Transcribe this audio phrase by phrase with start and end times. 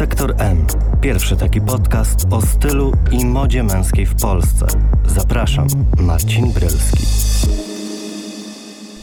[0.00, 0.66] Sektor M.
[1.00, 4.66] Pierwszy taki podcast o stylu i modzie męskiej w Polsce.
[5.06, 5.66] Zapraszam,
[5.98, 7.04] Marcin Brylski.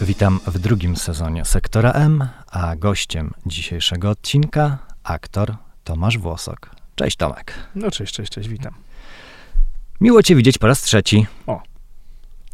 [0.02, 6.70] Witam w drugim sezonie Sektora M, a gościem dzisiejszego odcinka aktor Tomasz Włosok.
[6.96, 7.54] Cześć Tomek.
[7.76, 8.74] No cześć, cześć, cześć, witam.
[10.02, 11.26] Miło Cię widzieć po raz trzeci.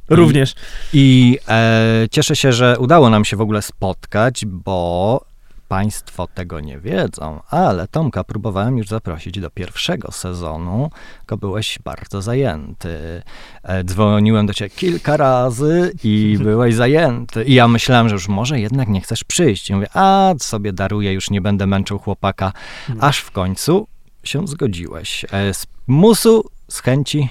[0.10, 0.56] Również.
[0.94, 5.33] I e, cieszę się, że udało nam się w ogóle spotkać, bo
[5.74, 10.90] Państwo tego nie wiedzą, ale Tomka próbowałem już zaprosić do pierwszego sezonu,
[11.20, 13.24] tylko byłeś bardzo zajęty.
[13.64, 17.44] E, dzwoniłem do ciebie kilka razy i byłeś zajęty.
[17.44, 19.70] I ja myślałem, że już może jednak nie chcesz przyjść.
[19.70, 22.54] I mówię, a sobie daruję, już nie będę męczył chłopaka.
[23.00, 23.88] Aż w końcu
[24.24, 25.26] się zgodziłeś.
[25.32, 27.30] E, z musu, z chęci.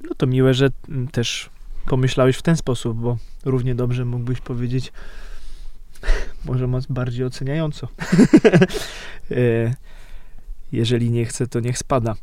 [0.00, 1.50] No to miłe, że mm, też
[1.86, 4.92] pomyślałeś w ten sposób, bo równie dobrze mógłbyś powiedzieć
[6.44, 7.88] może moc bardziej oceniająco.
[9.30, 9.74] E,
[10.72, 12.14] Jeżeli nie chce, to niech spada.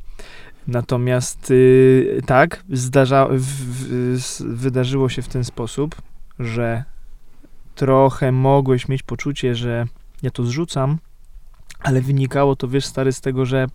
[0.67, 5.95] Natomiast y, tak, zdarza, w, w, wydarzyło się w ten sposób,
[6.39, 6.84] że
[7.76, 9.87] trochę mogłeś mieć poczucie, że
[10.23, 10.98] ja to zrzucam,
[11.79, 13.67] ale wynikało to, wiesz, stary, z tego, że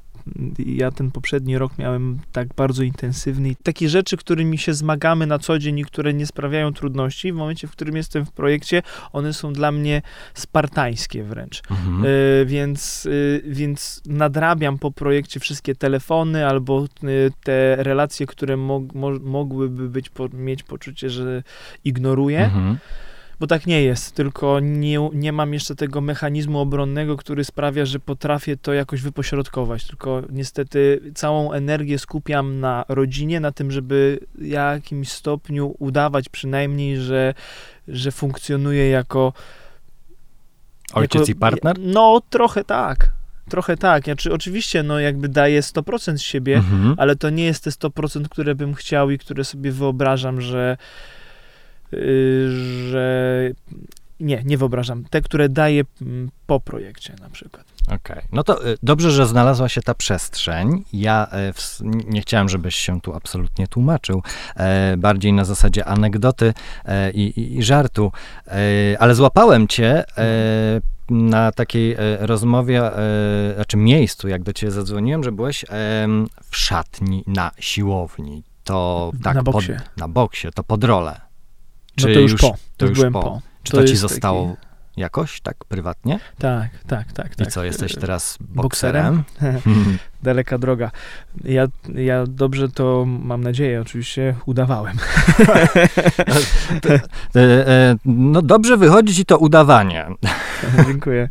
[0.58, 3.48] ja ten poprzedni rok miałem tak bardzo intensywny.
[3.48, 7.36] I takie rzeczy, którymi się zmagamy na co dzień i które nie sprawiają trudności, w
[7.36, 10.02] momencie, w którym jestem w projekcie, one są dla mnie
[10.34, 11.62] spartańskie wręcz.
[11.70, 12.04] Mhm.
[12.04, 18.94] Y, więc, y, więc nadrabiam po projekcie wszystkie telefony albo y, te relacje, które mog,
[18.94, 21.42] mo, mogłyby być, po, mieć poczucie, że
[21.84, 22.78] ignoruję, Mhm.
[23.40, 27.98] Bo tak nie jest, tylko nie, nie mam jeszcze tego mechanizmu obronnego, który sprawia, że
[28.00, 34.46] potrafię to jakoś wypośrodkować, tylko niestety całą energię skupiam na rodzinie, na tym, żeby w
[34.46, 37.34] jakimś stopniu udawać przynajmniej, że,
[37.88, 39.32] że funkcjonuję jako
[40.94, 41.76] Ojciec jako- i partner?
[41.78, 43.10] No, trochę tak.
[43.50, 44.04] Trochę tak.
[44.04, 46.94] Znaczy, oczywiście, no jakby daję 100% z siebie, Mhm.
[46.98, 50.76] ale to nie jest te 100%, które bym chciał i które sobie wyobrażam, że
[52.90, 53.50] że
[54.20, 55.04] nie, nie wyobrażam.
[55.10, 57.64] Te, które daję mm, po projekcie na przykład.
[57.94, 60.84] Okej, no to y, dobrze, że znalazła się ta przestrzeń.
[60.92, 64.22] Ja y, ws- nie chciałem, żebyś się tu absolutnie tłumaczył,
[64.56, 68.12] e, bardziej na zasadzie anegdoty e, i, i, żartu,
[68.46, 68.52] e,
[68.98, 70.80] ale złapałem cię e,
[71.10, 75.64] na takiej e, rozmowie, e, znaczy miejscu, jak do ciebie zadzwoniłem, że byłeś
[76.50, 78.42] w szatni na siłowni.
[78.64, 79.72] To tak, na pod- boksie.
[79.96, 81.20] na boksie, to pod rolę.
[81.98, 82.54] No to już, po.
[82.76, 83.22] to już byłem po.
[83.22, 83.40] po.
[83.62, 84.56] Czy To to, ci zostało
[84.96, 86.18] jakoś tak prywatnie?
[86.38, 87.34] Tak, tak, tak.
[87.36, 87.46] tak.
[87.46, 89.22] I co, jesteś Yy, teraz bokserem?
[89.40, 89.98] bokserem?
[90.22, 90.90] Daleka droga.
[91.44, 94.96] Ja, ja dobrze to, mam nadzieję, oczywiście udawałem.
[97.36, 100.06] E, e, No dobrze wychodzi ci to udawanie.
[100.86, 101.28] Dziękuję.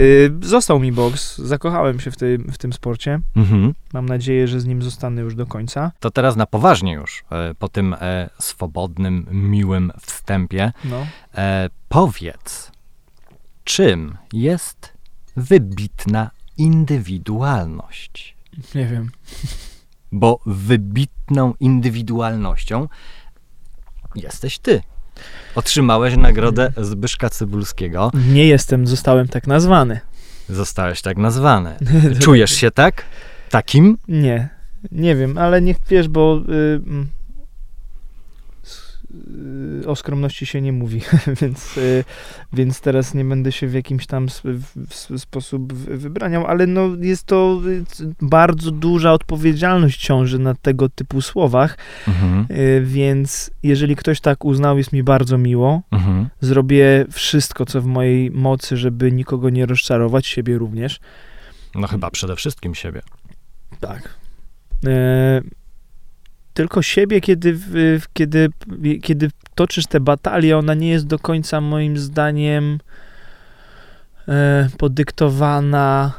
[0.00, 1.38] Y, Został mi boks.
[1.38, 3.20] Zakochałem się w, tej, w tym sporcie.
[3.36, 3.74] Mhm.
[3.92, 5.92] Mam nadzieję, że z nim zostanę już do końca.
[6.00, 7.96] To teraz na poważnie już, e, po tym
[8.38, 11.06] swobodnym, miłym wstępie, No.
[11.88, 12.69] powiedz,
[13.64, 14.92] czym jest
[15.36, 18.36] wybitna indywidualność?
[18.74, 19.10] Nie wiem.
[20.12, 22.88] Bo wybitną indywidualnością
[24.14, 24.82] jesteś ty.
[25.54, 28.10] Otrzymałeś nagrodę Zbyszka Cybulskiego.
[28.28, 30.00] Nie jestem, zostałem tak nazwany.
[30.48, 31.76] Zostałeś tak nazwany.
[32.22, 33.04] Czujesz się tak?
[33.50, 33.98] Takim?
[34.08, 34.48] Nie.
[34.92, 36.52] Nie wiem, ale niech wiesz, bo y,
[36.86, 37.19] mm, s- y,
[39.86, 41.00] o skromności się nie mówi,
[41.40, 42.04] więc, y,
[42.52, 44.26] więc teraz nie będę się w jakimś tam
[45.16, 47.84] sposób wy- wybraniał, ale no jest to y,
[48.22, 51.78] bardzo duża odpowiedzialność ciąży na tego typu słowach,
[52.08, 52.46] Mhm.
[52.50, 55.82] y, więc jeżeli ktoś tak uznał, jest mi bardzo miło.
[55.90, 56.28] Mhm.
[56.40, 61.00] Zrobię wszystko, co w mojej mocy, żeby nikogo nie rozczarować, siebie również.
[61.74, 63.02] No chyba przede wszystkim siebie.
[63.80, 64.14] Tak.
[66.54, 67.58] Tylko siebie, kiedy,
[68.12, 68.48] kiedy,
[69.02, 72.78] kiedy toczysz tę batalię, ona nie jest do końca moim zdaniem
[74.28, 76.12] e, podyktowana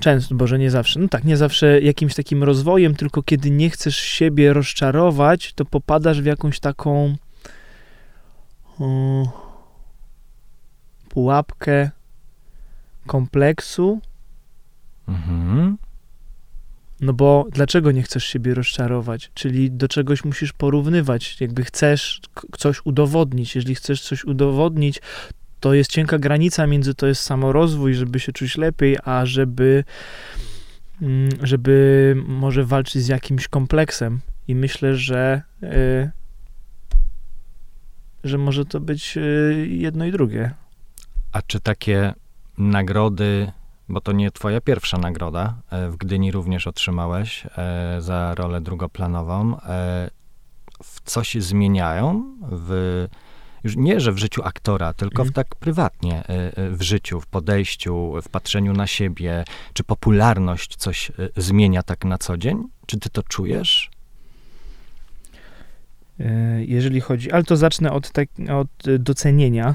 [0.00, 3.96] często, boże nie zawsze, no tak, nie zawsze jakimś takim rozwojem, tylko kiedy nie chcesz
[3.96, 7.16] siebie rozczarować, to popadasz w jakąś taką
[11.08, 11.90] pułapkę
[13.06, 14.00] kompleksu,
[15.08, 15.78] Mhm.
[17.02, 19.30] No bo dlaczego nie chcesz siebie rozczarować?
[19.34, 21.40] Czyli do czegoś musisz porównywać.
[21.40, 22.20] Jakby chcesz
[22.58, 23.54] coś udowodnić.
[23.54, 25.00] Jeżeli chcesz coś udowodnić,
[25.60, 29.84] to jest cienka granica między to jest samorozwój, żeby się czuć lepiej, a żeby,
[31.02, 34.20] mm, żeby może walczyć z jakimś kompleksem.
[34.48, 36.10] I myślę, że, y,
[38.24, 40.50] że może to być y, jedno i drugie.
[41.32, 42.14] A czy takie
[42.58, 43.52] nagrody
[43.92, 45.54] bo to nie twoja pierwsza nagroda.
[45.70, 49.60] E, w Gdyni również otrzymałeś e, za rolę drugoplanową.
[49.60, 50.10] E,
[50.82, 53.06] w co się zmieniają w,
[53.64, 55.32] już nie, że w życiu aktora, tylko w Mhm.
[55.32, 56.24] tak prywatnie,
[56.56, 59.44] w życiu, w podejściu, w patrzeniu na siebie?
[59.72, 62.64] Czy popularność coś zmienia tak na co dzień?
[62.86, 63.90] Czy ty to czujesz?
[66.58, 69.74] Jeżeli chodzi, ale to zacznę od, tak, od docenienia.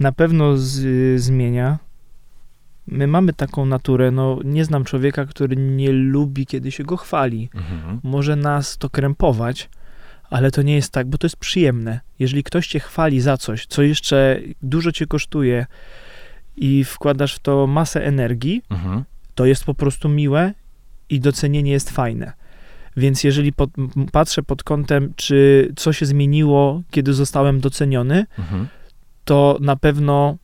[0.00, 1.78] Na pewno z, zmienia.
[2.86, 7.50] My mamy taką naturę, no nie znam człowieka, który nie lubi, kiedy się go chwali.
[7.54, 8.00] Mhm.
[8.02, 9.68] Może nas to krępować,
[10.30, 12.00] ale to nie jest tak, bo to jest przyjemne.
[12.18, 15.66] Jeżeli ktoś cię chwali za coś, co jeszcze dużo cię kosztuje
[16.56, 19.04] i wkładasz w to masę energii, Mhm.
[19.34, 20.52] to jest po prostu miłe
[21.08, 22.32] i docenienie jest fajne.
[22.96, 23.70] Więc jeżeli pod,
[24.12, 28.66] patrzę pod kątem, czy co się zmieniło, kiedy zostałem doceniony, Mhm.
[29.24, 30.36] to na pewno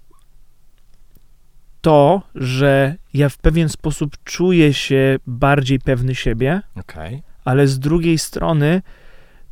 [1.88, 7.22] to, że ja w pewien sposób czuję się bardziej pewny siebie, Okej.
[7.44, 8.82] ale z drugiej strony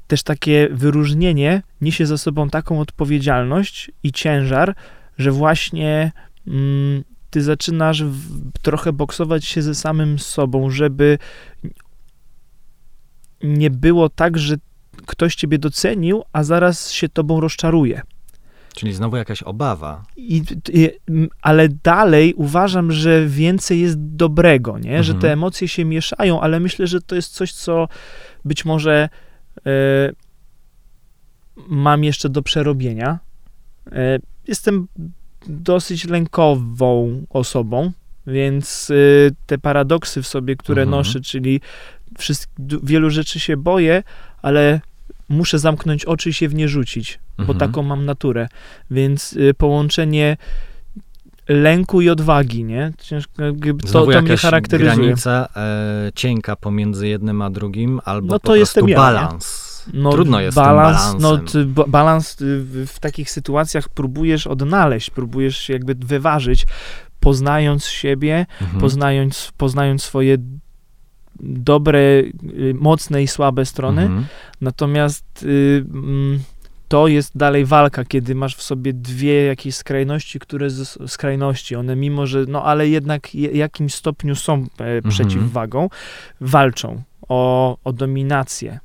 [0.06, 4.74] też takie wyróżnienie niesie za sobą taką odpowiedzialność i ciężar,
[5.18, 6.12] że właśnie
[6.46, 11.18] mm, ty zaczynasz w, trochę boksować się ze samym sobą, żeby
[13.42, 14.56] nie było tak, że
[15.06, 18.02] ktoś ciebie docenił, a zaraz się tobą rozczaruje.
[18.76, 20.02] Czyli znowu jakaś obawa.
[20.16, 20.42] I,
[20.72, 20.90] i,
[21.42, 25.04] ale dalej uważam, że więcej jest dobrego, nie?
[25.04, 25.20] że Mhm.
[25.20, 27.88] te emocje się mieszają, ale myślę, że to jest coś, co
[28.44, 29.08] być może
[29.66, 29.70] e,
[31.68, 33.18] mam jeszcze do przerobienia.
[33.92, 34.18] E,
[34.48, 34.88] jestem
[35.46, 37.92] dosyć lękową osobą,
[38.26, 38.94] więc e,
[39.46, 40.98] te paradoksy w sobie, które Mhm.
[40.98, 41.60] noszę, czyli
[42.18, 44.02] wszystk- du- wielu rzeczy się boję,
[44.42, 44.80] ale
[45.28, 47.58] muszę zamknąć oczy i się w nie rzucić bo Mhm.
[47.58, 48.48] taką mam naturę.
[48.90, 50.36] Więc y, połączenie
[51.48, 52.92] lęku i odwagi, nie?
[53.82, 54.96] To, Znowu to mnie charakteryzuje.
[54.96, 59.66] granica e, cienka pomiędzy jednym a drugim, albo No po to prostu ja, balans.
[59.94, 65.10] No, Trudno jest balans, no, ty, ba- balans y, w, w takich sytuacjach próbujesz odnaleźć,
[65.10, 66.66] próbujesz jakby wyważyć,
[67.20, 68.80] poznając siebie, Mhm.
[68.80, 70.36] poznając, poznając swoje
[71.40, 74.02] dobre, y, mocne i słabe strony.
[74.02, 74.26] Mhm.
[74.60, 76.40] Natomiast y, mm,
[76.88, 81.96] to jest dalej walka, kiedy masz w sobie dwie jakieś skrajności, które z, skrajności, one
[81.96, 85.88] mimo, że no ale jednak je, jakimś stopniu są e, przeciwwagą,
[86.40, 88.80] walczą o, o dominację.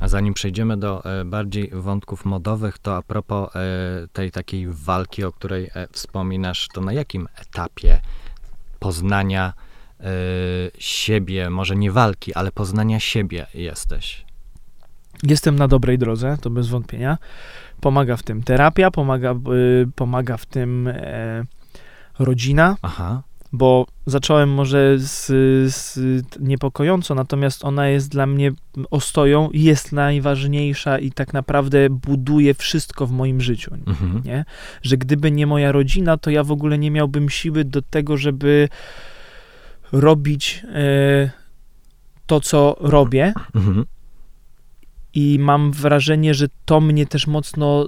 [0.00, 3.60] A zanim przejdziemy do e, bardziej wątków modowych, to a propos e,
[4.12, 8.00] tej takiej walki, o której e, wspominasz, to na jakim etapie
[8.78, 9.52] poznania
[10.78, 14.24] siebie, może nie walki, ale poznania siebie jesteś?
[15.22, 17.18] Jestem na dobrej drodze, to bez wątpienia.
[17.80, 21.44] Pomaga w tym terapia, pomaga, y, pomaga w tym e,
[22.18, 23.22] rodzina, Aha,
[23.52, 25.26] bo zacząłem może z,
[25.74, 25.98] z
[26.40, 28.52] niepokojąco, natomiast ona jest dla mnie
[28.90, 33.74] ostoją, jest najważniejsza i tak naprawdę buduje wszystko w moim życiu.
[33.86, 34.22] mhm.
[34.24, 34.44] Nie?
[34.82, 38.68] Że gdyby nie moja rodzina, to ja w ogóle nie miałbym siły do tego, żeby
[39.92, 41.30] robić e,
[42.26, 43.32] to, co robię.
[43.54, 43.84] Mhm.
[45.14, 47.86] I mam wrażenie, że to mnie też mocno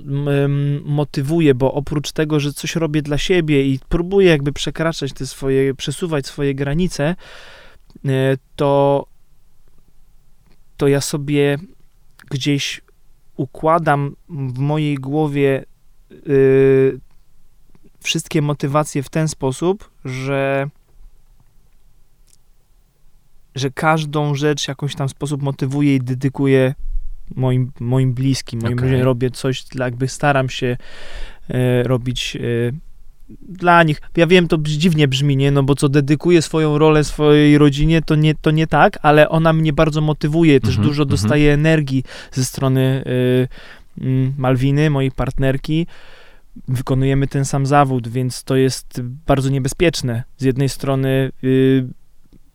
[0.85, 5.75] motywuje, bo oprócz tego, że coś robię dla siebie i próbuję jakby przekraczać te swoje,
[5.75, 7.17] przesuwać swoje granice,
[8.05, 9.07] e, to,
[10.77, 11.59] to ja sobie
[12.31, 12.81] gdzieś
[13.37, 15.65] układam w mojej głowie
[16.29, 17.01] y,
[18.01, 20.71] wszystkie motywacje w ten sposób, że
[23.55, 26.75] że każdą rzecz w jakiś tam sposób motywuję i dedykuję
[27.37, 28.91] moim, moim bliskim, moim Okej.
[28.91, 29.05] ludziom.
[29.05, 30.77] Robię coś, jakby staram się
[31.51, 32.41] e, robić e,
[33.49, 34.01] dla nich.
[34.17, 35.51] Ja wiem, to dziwnie brzmi, nie?
[35.51, 39.53] No bo co, dedykuję swoją rolę swojej rodzinie, to nie, to nie tak, ale ona
[39.53, 41.11] mnie bardzo motywuje, też Mhm, dużo mhm.
[41.11, 43.05] dostaję energii ze strony
[44.01, 45.87] e, mm, Malwiny, mojej partnerki.
[46.69, 50.23] Wykonujemy ten sam zawód, więc to jest bardzo niebezpieczne.
[50.39, 51.87] Z jednej strony y,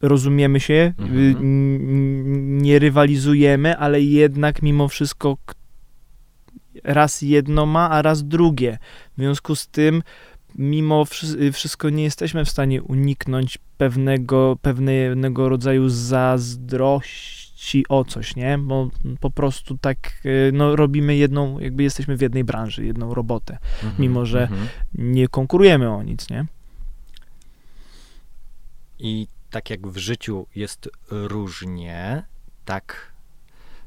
[0.07, 2.57] rozumiemy się, y, Mhm.
[2.61, 5.37] nie rywalizujemy, ale jednak mimo wszystko
[6.83, 8.77] raz jedno ma, a raz drugie.
[9.17, 10.03] W związku z tym,
[10.55, 11.05] mimo
[11.41, 18.57] y, wszystko nie jesteśmy w stanie uniknąć pewnego, pewnego rodzaju zazdrości o coś, nie?
[18.57, 23.57] Bo po prostu tak, y, no, robimy jedną, jakby jesteśmy w jednej branży, jedną robotę.
[23.83, 24.01] Mhm.
[24.01, 24.67] Mimo, że- Mhm.
[24.93, 26.45] Nie konkurujemy o nic, nie?
[28.99, 32.23] I tak jak w życiu jest różnie,
[32.65, 33.11] tak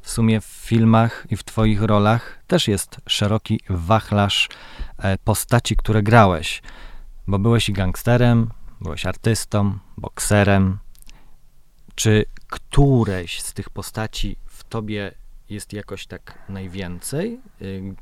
[0.01, 4.49] w sumie w filmach i w twoich rolach też jest szeroki wachlarz
[4.99, 6.63] e, postaci, które grałeś.
[7.27, 10.79] Bo byłeś i gangsterem, byłeś artystą, bokserem.
[11.95, 15.13] Czy któreś z tych postaci w tobie
[15.51, 17.41] jest jakoś tak najwięcej?
[17.63, 17.95] Y,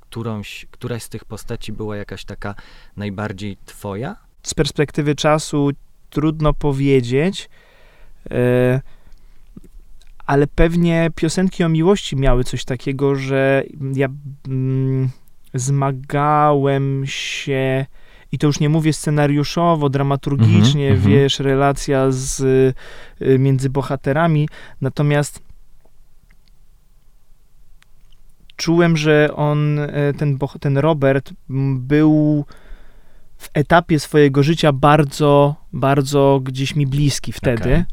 [0.00, 2.54] Którąś, któraś z tych postaci była jakaś taka
[2.96, 4.16] najbardziej twoja?
[4.42, 5.70] z perspektywy czasu
[6.10, 7.48] trudno powiedzieć,
[8.30, 8.80] e,
[10.26, 13.64] ale pewnie piosenki o miłości miały coś takiego, że
[13.94, 14.08] ja
[14.48, 15.10] mm,
[15.54, 17.86] zmagałem się
[18.32, 21.14] i to już nie mówię scenariuszowo, dramaturgicznie, Mhm, mhm.
[21.14, 22.40] wiesz, relacja z,
[23.22, 24.48] y, między bohaterami,
[24.80, 25.42] natomiast
[28.56, 31.32] czułem, że on, e, ten, ten Robert
[31.74, 32.44] był
[33.40, 37.62] w etapie swojego życia bardzo, bardzo gdzieś mi bliski wtedy.
[37.62, 37.84] Okej.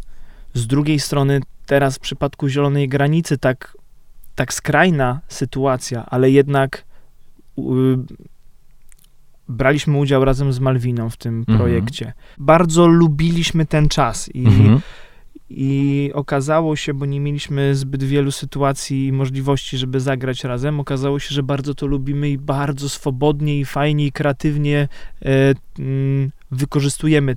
[0.53, 3.77] Z drugiej strony, teraz w przypadku Zielonej Granicy, tak,
[4.35, 6.83] tak skrajna sytuacja, ale jednak
[7.59, 7.61] y,
[9.49, 11.57] braliśmy udział razem z Malwiną w tym Mhm.
[11.57, 12.13] projekcie.
[12.37, 14.81] Bardzo lubiliśmy ten czas i, Mhm.
[15.49, 21.19] I okazało się, bo nie mieliśmy zbyt wielu sytuacji i możliwości, żeby zagrać razem, okazało
[21.19, 24.87] się, że bardzo to lubimy i bardzo swobodnie i fajnie i kreatywnie
[25.25, 27.35] e, mm, wykorzystujemy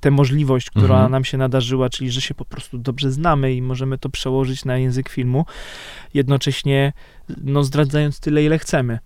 [0.00, 1.12] tę możliwość, która Mhm.
[1.12, 4.78] nam się nadarzyła, czyli że się po prostu dobrze znamy i możemy to przełożyć na
[4.78, 5.46] język filmu,
[6.14, 6.92] jednocześnie
[7.44, 8.98] no, zdradzając tyle, ile chcemy.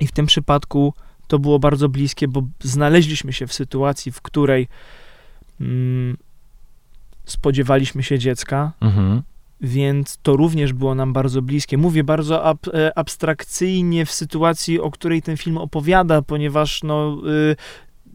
[0.00, 0.94] I w tym przypadku
[1.26, 4.68] to było bardzo bliskie, bo znaleźliśmy się w sytuacji, w której
[5.60, 6.16] mm,
[7.26, 9.22] spodziewaliśmy się dziecka, Mhm.
[9.60, 11.78] więc to również było nam bardzo bliskie.
[11.78, 17.16] Mówię bardzo ab, e, abstrakcyjnie w sytuacji, o której ten film opowiada, ponieważ no,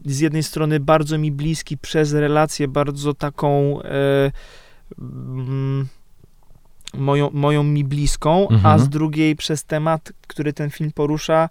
[0.06, 3.78] y, z jednej strony bardzo mi bliski przez relację, bardzo taką
[4.98, 5.86] mm,
[6.94, 8.80] moją, moją mi bliską, a Mhm.
[8.80, 11.48] z drugiej przez temat, który ten film porusza,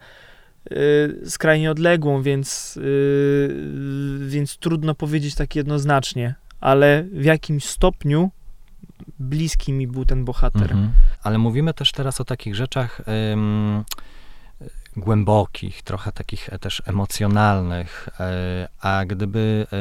[0.72, 8.32] y, skrajnie odległą, więc, y, więc trudno powiedzieć tak jednoznacznie, ale w jakimś stopniu
[9.20, 10.72] bliski mi był ten bohater.
[10.72, 10.94] Mhm.
[11.24, 13.02] Ale mówimy też teraz o takich rzeczach
[13.34, 13.84] ym,
[14.98, 19.78] głębokich, trochę takich e, też emocjonalnych, e, a gdyby e,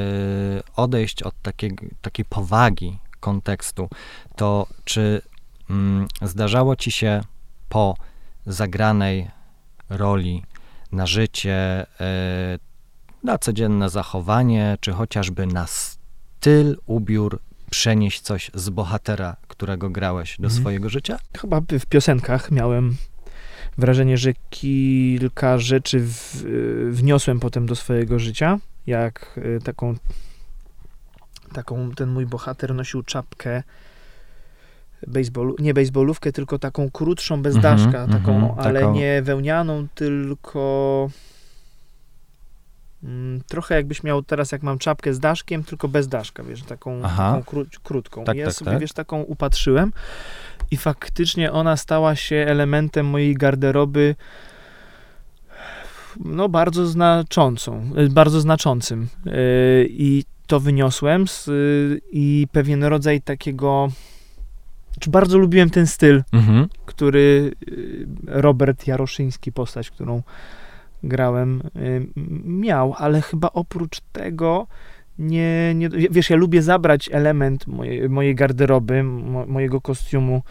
[0.76, 3.88] odejść od takiej, takiej powagi kontekstu,
[4.37, 5.22] to czy
[5.70, 7.20] mm, zdarzało ci się
[7.68, 7.94] po
[8.46, 9.30] zagranej
[9.88, 10.44] roli
[10.92, 11.87] na życie,
[13.22, 15.66] na codzienne zachowanie, czy chociażby na
[16.40, 17.38] styl, ubiór,
[17.70, 20.61] przenieść coś z bohatera, którego grałeś do Mhm.
[20.61, 21.18] swojego życia?
[21.40, 22.97] Chyba w piosenkach miałem
[23.78, 29.94] wrażenie, że kilka rzeczy w, y, wniosłem potem do swojego życia, jak y, taką,
[31.52, 33.62] taką ten mój bohater nosił czapkę
[35.06, 39.87] baseballu, nie baseballówkę, tylko taką krótszą, bez Mhm, daszka, taką, mhm, ale taką- nie wełnianą,
[39.94, 41.11] tylko
[43.49, 47.42] trochę jakbyś miał teraz, jak mam czapkę z daszkiem, tylko bez daszka, wiesz, taką, taką
[47.42, 48.25] kró, krótką.
[48.25, 48.80] Tak, I ja tak, sobie, tak.
[48.80, 49.92] wiesz, taką upatrzyłem
[50.71, 54.14] i faktycznie ona stała się elementem mojej garderoby
[56.25, 59.09] no bardzo znaczącą, y, bardzo znaczącym.
[59.25, 59.33] Yy,
[59.90, 63.88] I to wyniosłem z, y, i pewien rodzaj takiego
[65.00, 66.69] czy bardzo lubiłem ten styl, Mhm.
[66.87, 70.23] który y, Robert Jaroszyński, postać, którą
[71.02, 72.07] grałem, y,
[72.45, 74.66] miał, ale chyba oprócz tego
[75.19, 80.42] nie, nie wiesz, ja lubię zabrać element mojej, mojej garderoby, mo, mojego kostiumu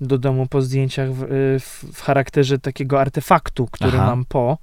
[0.00, 1.26] do domu po zdjęciach w, y,
[1.60, 4.06] w, w charakterze takiego artefaktu, który Aha.
[4.06, 4.58] mam po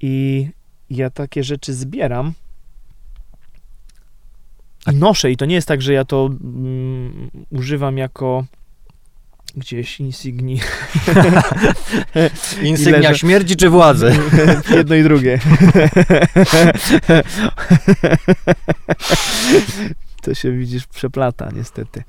[0.00, 0.48] i
[0.90, 2.32] ja takie rzeczy zbieram
[4.92, 8.44] noszę i to nie jest tak, że ja to mm, używam jako
[9.56, 10.60] gdzieś insigni
[12.62, 14.12] Insygnia śmierci czy władzy?
[14.76, 15.38] Jedno i drugie.
[20.22, 22.04] to się widzisz przeplata niestety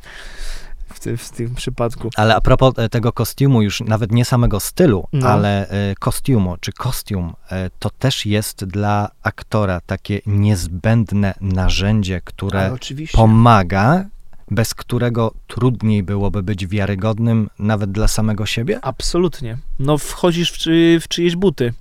[0.93, 2.09] w, ty, w tym przypadku.
[2.15, 5.29] Ale a propos e, tego kostiumu, już nawet nie samego stylu, No.
[5.29, 12.75] ale e, kostiumu, czy kostium, e, to też jest dla aktora takie niezbędne narzędzie, które
[13.13, 14.05] pomaga,
[14.51, 18.79] bez którego trudniej byłoby być wiarygodnym nawet dla samego siebie?
[18.81, 19.57] Absolutnie.
[19.79, 21.73] No wchodzisz w, czy, w czyjeś buty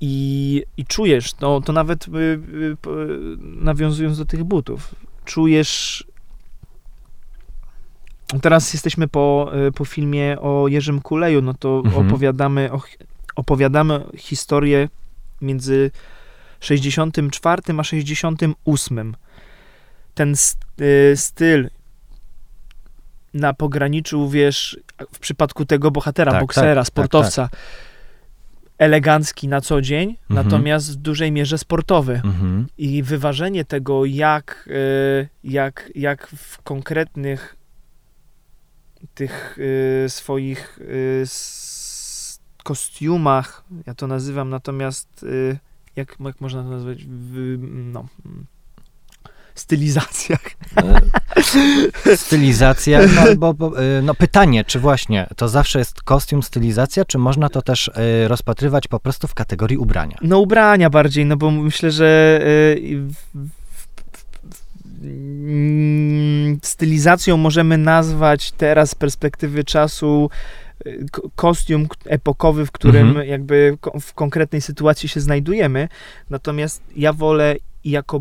[0.00, 2.90] i, i czujesz, no to nawet y, y, p-
[3.40, 4.94] nawiązując do tych butów,
[5.24, 6.06] czujesz
[8.42, 12.06] Teraz jesteśmy po, y, po filmie o Jerzym Kuleju, no to Mhm.
[12.08, 12.80] opowiadamy, o,
[13.36, 14.88] opowiadamy historię
[15.42, 15.90] między
[16.60, 19.16] 64 a 68.
[20.16, 20.34] Ten
[20.80, 21.70] y, styl
[23.34, 24.80] na pograniczu, wiesz,
[25.12, 27.48] w przypadku tego bohatera, Tak, boksera, tak, sportowca,
[28.78, 30.44] elegancki na co dzień, Mhm.
[30.46, 32.20] natomiast w dużej mierze sportowy.
[32.24, 32.66] Mhm.
[32.78, 37.56] I wyważenie tego, jak, e, jak, jak w konkretnych
[39.14, 39.58] tych
[40.04, 40.78] e, swoich
[42.64, 45.26] kostiumach, ja to nazywam natomiast,
[45.96, 47.56] jak, jak można to nazwać, w,
[47.92, 48.46] no, mm,
[49.60, 50.40] stylizacjach.
[52.06, 57.04] E, Stylizacja, no, albo, bo, e, no pytanie, czy właśnie to zawsze jest kostium, stylizacja,
[57.04, 60.16] czy można to też e, rozpatrywać po prostu w kategorii ubrania?
[60.22, 62.40] No ubrania bardziej, no bo myślę, że
[66.62, 70.30] stylizacją możemy nazwać teraz z perspektywy czasu
[71.12, 73.28] ko- kostium epokowy, w którym Mhm.
[73.28, 75.88] jakby w konkretnej sytuacji się znajdujemy.
[76.30, 78.20] Natomiast ja wolę jako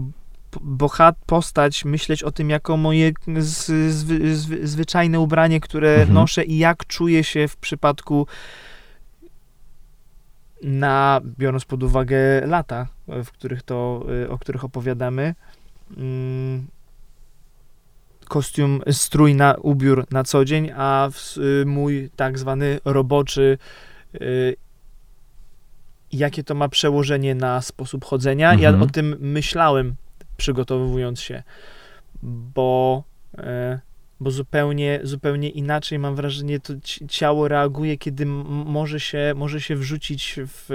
[0.62, 6.14] bohat postać myśleć o tym jako moje z, zwy, zwy, zwyczajne ubranie, które Mhm.
[6.14, 8.28] noszę i jak czuję się w przypadku
[10.64, 15.36] na, biorąc pod uwagę lata, w których to, y, o których opowiadamy,
[15.98, 16.68] mm,
[18.28, 23.58] kostium, strój na ubiór na co dzień, a w, y, mój tak zwany roboczy,
[24.16, 24.56] y,
[26.12, 28.54] jakie to ma przełożenie na sposób chodzenia.
[28.54, 28.82] Ja Mhm.
[28.84, 29.96] o tym myślałem,
[30.38, 31.44] przygotowując się,
[32.24, 33.04] bo,
[33.38, 33.80] e,
[34.20, 39.76] bo zupełnie, zupełnie inaczej mam wrażenie, to ci- ciało reaguje, kiedy może się, może się
[39.76, 40.66] wrzucić w,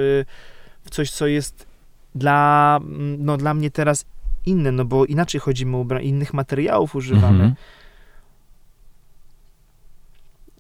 [0.85, 1.67] w coś, co jest
[2.15, 2.81] dla,
[3.19, 4.05] no, dla mnie teraz
[4.47, 7.45] inne, no bo inaczej chodzimy o ubra- innych materiałów używamy.
[7.45, 7.55] Mhm.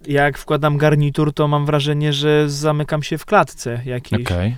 [0.06, 4.26] Jak wkładam garnitur, to mam wrażenie, że zamykam się w klatce jakiejś.
[4.26, 4.56] Okej.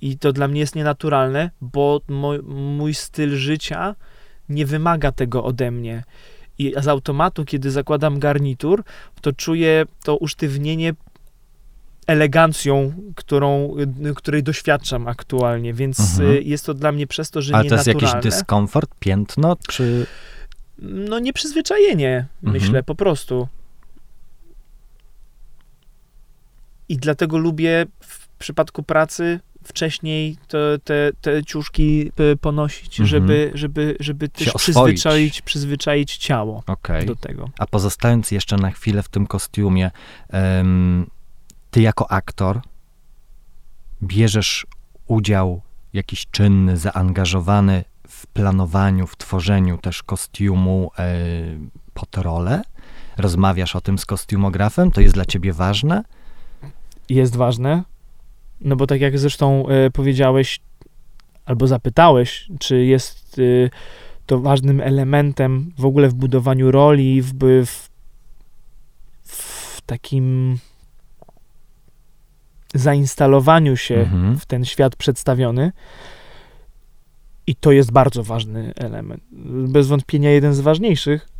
[0.00, 3.94] I to dla mnie jest nienaturalne, bo mój, mój styl życia
[4.48, 6.04] nie wymaga tego ode mnie.
[6.58, 8.84] I z automatu, kiedy zakładam garnitur,
[9.20, 10.94] to czuję to usztywnienie
[12.06, 13.76] elegancją, którą,
[14.06, 16.30] y, której doświadczam aktualnie, więc Mhm.
[16.30, 20.06] y, jest to dla mnie przez to, że Ale to jest jakiś dyskomfort, piętno, czy...
[20.78, 22.62] No nieprzyzwyczajenie, Mhm.
[22.62, 23.48] myślę, po prostu.
[26.88, 33.08] I dlatego lubię w przypadku pracy wcześniej te, te, te ciuszki y, ponosić, Mhm.
[33.08, 37.06] żeby, żeby, żeby też przyzwyczaić, przyzwyczaić ciało Okej.
[37.06, 37.50] do tego.
[37.58, 39.90] A pozostając jeszcze na chwilę w tym kostiumie,
[40.28, 41.06] em,
[41.70, 42.60] ty jako aktor
[44.02, 44.66] bierzesz
[45.06, 51.14] udział jakiś czynny, zaangażowany w planowaniu, w tworzeniu też kostiumu e,
[51.94, 52.62] pod rolę?
[53.16, 54.90] Rozmawiasz o tym z kostiumografem?
[54.90, 56.04] To jest dla ciebie ważne?
[57.08, 57.84] Jest ważne,
[58.60, 60.60] no bo tak jak zresztą e, powiedziałeś,
[61.44, 63.70] albo zapytałeś, czy jest y,
[64.26, 67.32] to ważnym elementem w ogóle w budowaniu roli, w,
[67.66, 67.88] w,
[69.24, 70.58] w takim
[72.74, 74.38] zainstalowaniu się Mhm.
[74.38, 75.72] w ten świat przedstawiony.
[77.46, 79.22] I to jest bardzo ważny element.
[79.68, 81.35] Bez wątpienia jeden z ważniejszych, e,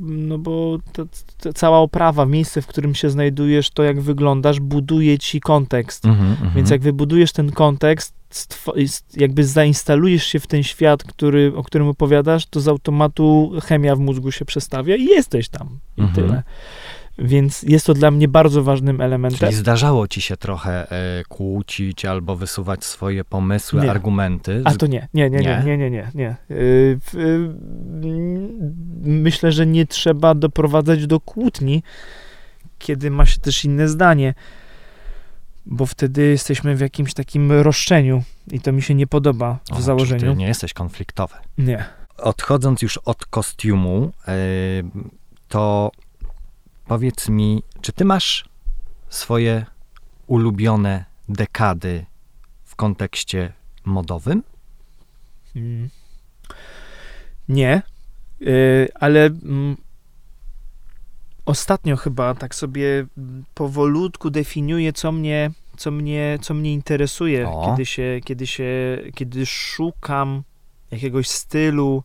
[0.00, 1.02] no bo ta,
[1.40, 6.04] ta cała oprawa, miejsce, w którym się znajdujesz, to jak wyglądasz, buduje ci kontekst.
[6.06, 6.50] Mhm, mhm.
[6.54, 11.88] Więc jak wybudujesz ten kontekst, stwo- jakby zainstalujesz się w ten świat, który, o którym
[11.88, 15.68] opowiadasz, to z automatu chemia w mózgu się przestawia i jesteś tam.
[15.96, 16.14] I Mhm.
[16.26, 16.42] tyle.
[17.18, 19.38] Więc jest to dla mnie bardzo ważnym elementem.
[19.38, 23.90] Czyli zdarzało ci się trochę e, kłócić albo wysuwać swoje pomysły, Nie.
[23.90, 24.62] argumenty?
[24.64, 25.76] A to nie, nie, nie, nie, Nie?
[25.78, 26.36] nie, nie, nie.
[26.48, 27.50] w- yy,
[29.02, 31.82] myślę, że nie trzeba doprowadzać do kłótni,
[32.78, 34.34] kiedy ma się też inne zdanie,
[35.66, 39.74] bo wtedy jesteśmy w jakimś takim roszczeniu i to mi się nie podoba w O,
[39.74, 40.20] czyli założeniu.
[40.32, 41.34] Ty nie jesteś konfliktowy.
[41.58, 41.84] Nie.
[42.18, 44.12] Odchodząc już od kostiumu,
[45.48, 45.90] to
[46.86, 48.44] powiedz mi, czy ty masz
[49.08, 49.66] swoje
[50.26, 52.06] ulubione dekady
[52.64, 53.52] w kontekście
[53.84, 54.42] modowym?
[55.56, 55.88] Mm.
[57.48, 57.82] Nie,
[58.40, 59.76] yy, ale mm,
[61.46, 63.06] ostatnio chyba tak sobie
[63.54, 67.70] powolutku definiuję, co mnie, co mnie, co mnie interesuje, O.
[67.70, 70.42] kiedy się, kiedy się, kiedy szukam
[70.90, 72.02] jakiegoś stylu,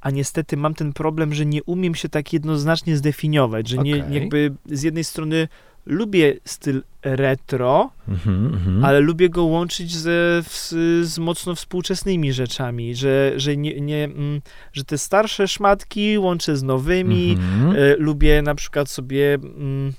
[0.00, 4.14] a niestety mam ten problem, że nie umiem się tak jednoznacznie zdefiniować, że nie, Okej.
[4.14, 5.48] jakby z jednej strony
[5.86, 8.84] lubię styl retro, Mhm, mhm.
[8.84, 10.68] ale lubię go łączyć ze, z,
[11.08, 14.40] z mocno współczesnymi rzeczami, że, że, nie, nie, mm,
[14.72, 17.32] że te starsze szmatki łączę z nowymi.
[17.32, 17.76] Mhm.
[17.76, 19.92] E, lubię na przykład sobie mm,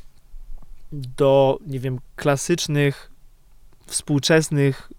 [0.92, 3.12] do, nie wiem, klasycznych,
[3.86, 4.92] współczesnych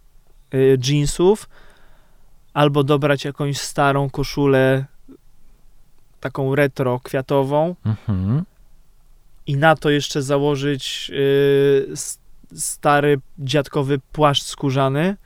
[0.54, 1.48] e, jeansów
[2.54, 4.84] albo dobrać jakąś starą koszulę
[6.22, 8.42] taką retro, kwiatową Mhm.
[9.46, 12.18] i na to jeszcze założyć y, s-
[12.54, 15.16] stary dziadkowy płaszcz skórzany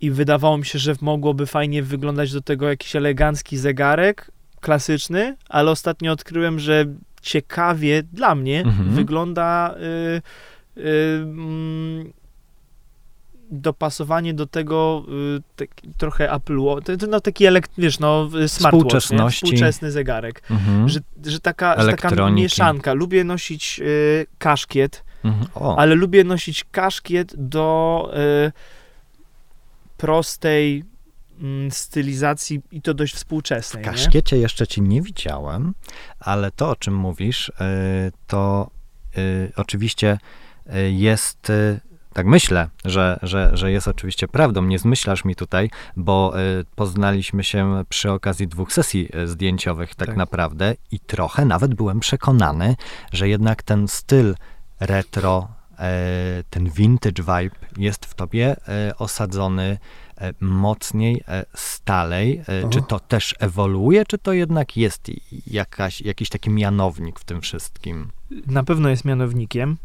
[0.00, 5.70] i wydawało mi się, że mogłoby fajnie wyglądać do tego jakiś elegancki zegarek klasyczny, ale
[5.70, 6.84] ostatnio odkryłem, że
[7.22, 8.90] ciekawie dla mnie Mhm.
[8.94, 9.74] wygląda
[10.76, 10.82] y, y,
[11.22, 12.12] mm,
[13.50, 15.04] dopasowanie do tego
[15.38, 16.58] y, taki, trochę Apple
[17.08, 18.68] no taki elekt, wiesz, no smartwatch, nie?
[18.68, 19.46] Współczesności.
[19.46, 20.88] współczesny zegarek, Mhm.
[20.88, 22.92] że, że, taka, że taka mieszanka.
[22.92, 25.78] Lubię nosić y, kaszkiet, Mhm.
[25.78, 28.10] Ale lubię nosić kaszkiet do
[28.46, 28.52] y,
[29.96, 30.84] prostej
[31.40, 33.84] mm, stylizacji i to dość w współczesnej.
[33.84, 33.90] nie?
[33.90, 35.74] kaszkiecie jeszcze ci nie widziałem,
[36.20, 37.52] ale to, o czym mówisz, y,
[38.26, 38.70] to
[39.18, 40.18] y, oczywiście
[40.90, 41.52] jest...
[42.10, 44.62] y, Tak myślę, że, że, że jest oczywiście prawdą.
[44.62, 50.08] Nie zmyślasz mi tutaj, bo y, poznaliśmy się przy okazji dwóch sesji y, zdjęciowych tak,
[50.08, 50.16] Tak.
[50.16, 52.76] naprawdę i trochę nawet byłem przekonany,
[53.12, 54.34] że jednak ten styl
[54.80, 59.78] retro, e, ten vintage vibe jest w tobie e, osadzony
[60.18, 62.42] e, mocniej, stalej.
[62.66, 62.68] O.
[62.68, 65.10] Czy to też ewoluuje, czy to jednak jest
[65.46, 68.10] jakaś, jakiś taki mianownik w tym wszystkim?
[68.46, 69.76] na pewno jest mianownikiem,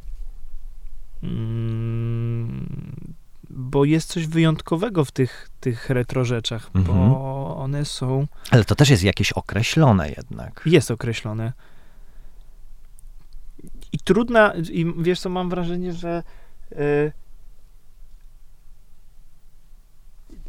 [3.50, 7.10] bo jest coś wyjątkowego w tych, tych retro rzeczach, Mhm.
[7.10, 10.62] bo one są, Ale to też jest jakieś określone jednak.
[10.66, 11.54] jest określone.
[13.92, 16.24] I trudna, i wiesz co, mam wrażenie, że
[16.72, 17.12] y,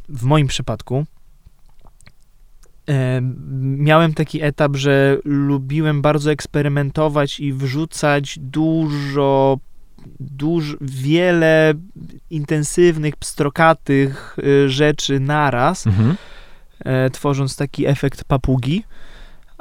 [0.09, 1.05] w moim przypadku
[2.89, 3.21] e,
[3.61, 9.59] miałem taki etap, że lubiłem bardzo eksperymentować i wrzucać dużo,
[10.21, 11.75] dużo wiele
[12.31, 16.17] intensywnych, pstrokatych y, rzeczy naraz, Mhm.
[16.85, 18.85] e, tworząc taki efekt papugi,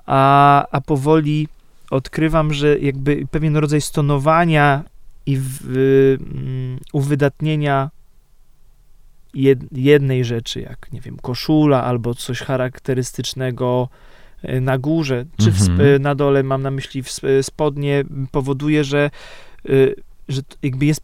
[0.05, 1.47] a, a powoli
[1.91, 4.84] odkrywam, że jakby pewien rodzaj stonowania
[5.25, 5.58] i w,
[6.21, 7.89] mm, uwydatnienia
[9.34, 13.89] jed, jednej rzeczy, jak nie wiem, koszula albo coś charakterystycznego
[14.41, 16.01] e, na górze, czy w, Mhm.
[16.01, 17.03] na dole, mam na myśli
[17.41, 19.10] spodnie, powoduje, że,
[19.69, 19.95] y,
[20.27, 21.01] że to jakby jest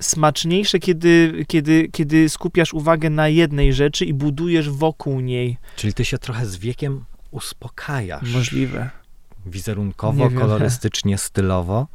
[0.00, 5.56] smaczniejsze, kiedy, kiedy, kiedy skupiasz uwagę na jednej rzeczy i budujesz wokół niej.
[5.76, 8.32] Czyli ty się trochę z wiekiem uspokajasz.
[8.32, 8.90] Możliwe.
[9.48, 10.38] Wizerunkowo, Nie wiem.
[10.40, 11.86] kolorystycznie, stylowo.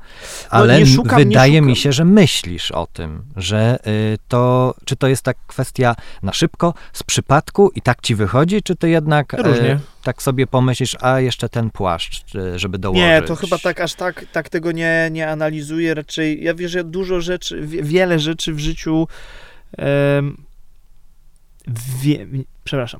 [0.49, 5.07] Ale nie szukam, wydaje mi się, że myślisz o tym, że y, to, czy to
[5.07, 9.71] jest tak kwestia na szybko, z przypadku i tak ci wychodzi, czy ty jednak Różnie.
[9.73, 13.03] y, tak sobie pomyślisz, a jeszcze ten płaszcz, y, żeby dołożyć?
[13.03, 15.93] Nie, to chyba tak aż tak, tak tego nie, nie analizuję.
[15.93, 19.07] Raczej ja wierzę dużo rzeczy, wie- wiele rzeczy w życiu.
[22.01, 22.27] wie,
[22.63, 22.99] przepraszam.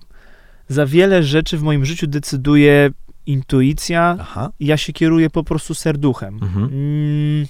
[0.67, 2.89] Za wiele rzeczy w moim życiu decyduje
[3.25, 4.17] intuicja.
[4.19, 4.49] Aha.
[4.59, 6.39] Ja się kieruję po prostu serduchem.
[6.41, 6.63] Mhm.
[6.65, 7.47] Mm,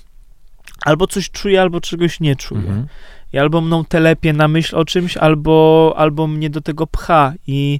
[0.85, 2.61] albo coś czuję, albo czegoś nie czuję.
[2.61, 2.87] Mhm.
[3.33, 7.33] I albo mną telepie na myśl o czymś, albo, albo mnie do tego pcha.
[7.47, 7.79] I,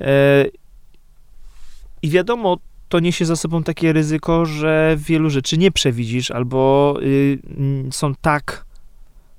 [0.00, 0.44] e,
[2.02, 7.38] I wiadomo, to niesie za sobą takie ryzyko, że wielu rzeczy nie przewidzisz, albo y,
[7.90, 8.64] są tak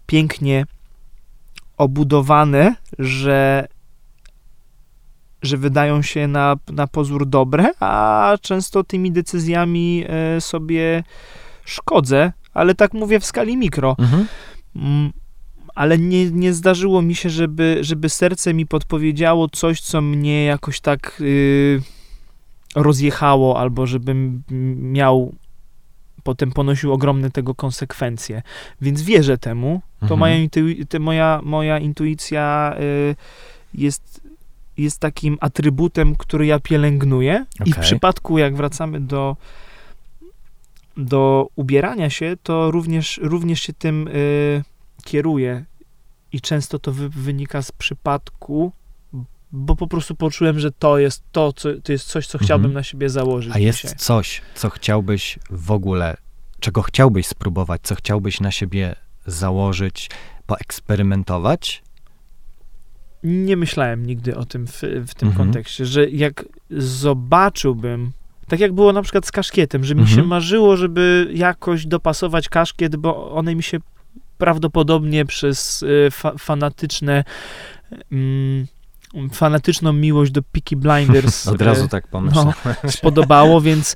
[0.07, 0.65] pięknie
[1.77, 3.67] obudowane, że,
[5.41, 11.03] że wydają się na, na pozór dobre, a często tymi decyzjami e, sobie
[11.65, 13.95] szkodzę, ale tak mówię w skali mikro.
[13.99, 14.27] Mhm.
[14.75, 15.11] Mm,
[15.75, 20.79] ale nie, nie zdarzyło mi się, żeby, żeby serce mi podpowiedziało coś, co mnie jakoś
[20.79, 21.81] tak y,
[22.75, 24.43] rozjechało, albo żebym
[24.75, 25.33] miał
[26.23, 28.41] potem ponosił ogromne tego konsekwencje.
[28.81, 29.81] Więc wierzę temu.
[29.99, 30.19] To Mhm.
[30.19, 30.59] moja, intu,
[30.99, 33.15] moja, moja intuicja y,
[33.73, 34.21] jest,
[34.83, 37.45] jest takim atrybutem, który ja pielęgnuję.
[37.65, 39.37] I w przypadku, jak wracamy do,
[40.97, 44.63] do ubierania się, to również, również się tym y,
[45.05, 45.65] kieruję.
[46.31, 48.71] I często to wy, wynika z przypadku,
[49.51, 52.45] bo po prostu poczułem, że to jest to, co, to jest coś, co Mhm.
[52.47, 53.95] chciałbym na siebie założyć A jest dzisiaj.
[53.97, 56.17] coś, co chciałbyś w ogóle,
[56.59, 60.09] czego chciałbyś spróbować, co chciałbyś na siebie założyć,
[60.45, 61.83] poeksperymentować?
[63.23, 65.35] Nie myślałem nigdy o tym w, w tym Mhm.
[65.35, 68.11] kontekście, że jak zobaczyłbym,
[68.47, 70.19] tak jak było na przykład z kaszkietem, że mi Mhm.
[70.19, 73.77] się marzyło, żeby jakoś dopasować kaszkiet, bo one mi się
[74.37, 77.23] prawdopodobnie przez y, fa, fanatyczne
[78.11, 78.65] mm,
[79.33, 81.47] fanatyczną miłość do Peaky Blinders.
[81.53, 82.53] Od razu tak pomyślałem.
[82.89, 83.95] spodobało, więc,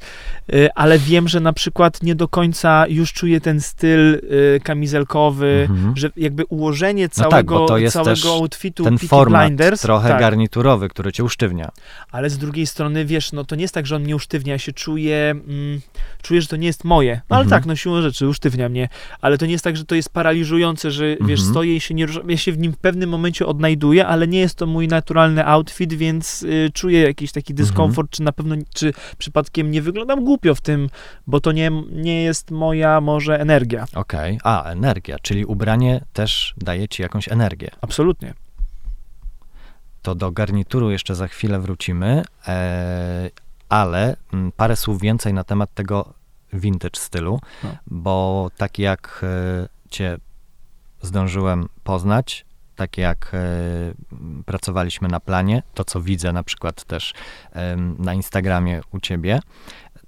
[0.53, 5.67] y, ale wiem, że na przykład nie do końca już czuję ten styl y, kamizelkowy,
[5.69, 5.97] Mhm.
[5.97, 10.89] że jakby ułożenie No tak, całego, całego outfitu Ten Peaky format Blinders, trochę tak, garniturowy,
[10.89, 11.71] który cię usztywnia.
[12.11, 14.59] ale z drugiej strony, wiesz, no to nie jest tak, że on mnie usztywnia, ja
[14.59, 15.81] się czuję, mm,
[16.21, 17.61] czuję, że to nie jest moje, no ale Mhm.
[17.61, 18.89] tak, no siłą rzeczy usztywnia mnie,
[19.21, 21.49] ale to nie jest tak, że to jest paraliżujące, że wiesz, Mhm.
[21.51, 24.39] stoję i się nie ruszam, ja się w nim w pewnym momencie odnajduję, ale nie
[24.39, 27.67] jest to mój naturalny outfit, więc y, czuję jakiś taki Mhm.
[27.67, 30.89] dyskomfort, czy na pewno, czy przypadkiem nie wyglądam głupio w tym,
[31.27, 33.85] bo to nie, nie jest moja może energia.
[33.95, 34.39] Okej.
[34.43, 37.69] A, energia, czyli ubranie też daje ci jakąś energię.
[37.81, 38.33] Absolutnie.
[40.01, 43.29] To do garnituru jeszcze za chwilę wrócimy, e,
[43.69, 46.13] ale mm, parę słów więcej na temat tego
[46.53, 47.69] vintage stylu, No.
[47.87, 50.17] bo tak jak e, cię
[51.01, 53.39] zdążyłem poznać, tak jak e,
[54.45, 57.13] pracowaliśmy na planie, to co widzę na przykład też
[57.97, 59.39] na Instagramie u ciebie,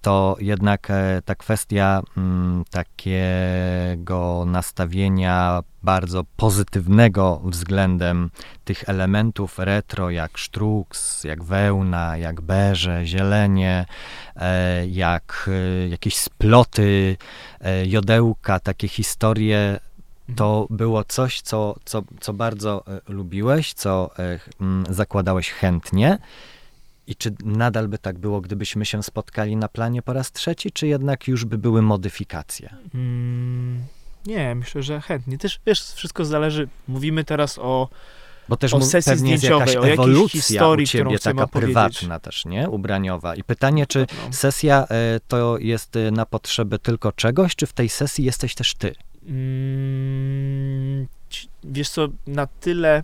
[0.05, 8.29] to jednak e, ta kwestia mm, takiego nastawienia bardzo pozytywnego względem
[8.65, 13.85] tych elementów retro, jak sztruks, jak wełna, jak beże, zielenie,
[14.35, 15.49] e, jak
[15.89, 17.17] jakieś sploty,
[17.85, 19.79] jodełka, takie historie,
[20.35, 26.17] to było coś, co, co, co bardzo e, lubiłeś, co e, mm, zakładałeś chętnie.
[27.07, 30.87] I czy nadal by tak było, gdybyśmy się spotkali na planie po raz trzeci, czy
[30.87, 32.75] jednak już by były modyfikacje?
[32.93, 33.83] Mm,
[34.25, 35.37] nie, myślę, że chętnie.
[35.37, 37.89] Też, wiesz, wszystko zależy, mówimy teraz o
[38.49, 41.47] Bo też O sesji pewnie jest zdjęciowej, jakaś o jakiejś ewolucja historii, u ciebie, taka
[41.47, 42.69] prywatna też, nie?
[42.69, 43.35] Ubraniowa.
[43.35, 48.25] I pytanie, czy sesja e, to jest na potrzeby tylko czegoś, czy w tej sesji
[48.25, 48.95] jesteś też ty?
[49.27, 51.07] Mm,
[51.63, 53.03] wiesz co, na tyle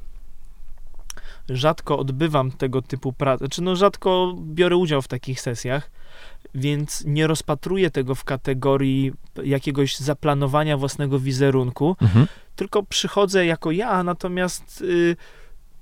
[1.49, 5.91] rzadko odbywam tego typu pracy, czy no rzadko biorę udział w takich sesjach,
[6.55, 9.11] więc nie rozpatruję tego w kategorii
[9.43, 12.27] jakiegoś zaplanowania własnego wizerunku, Mhm.
[12.55, 15.15] tylko przychodzę jako ja, natomiast y,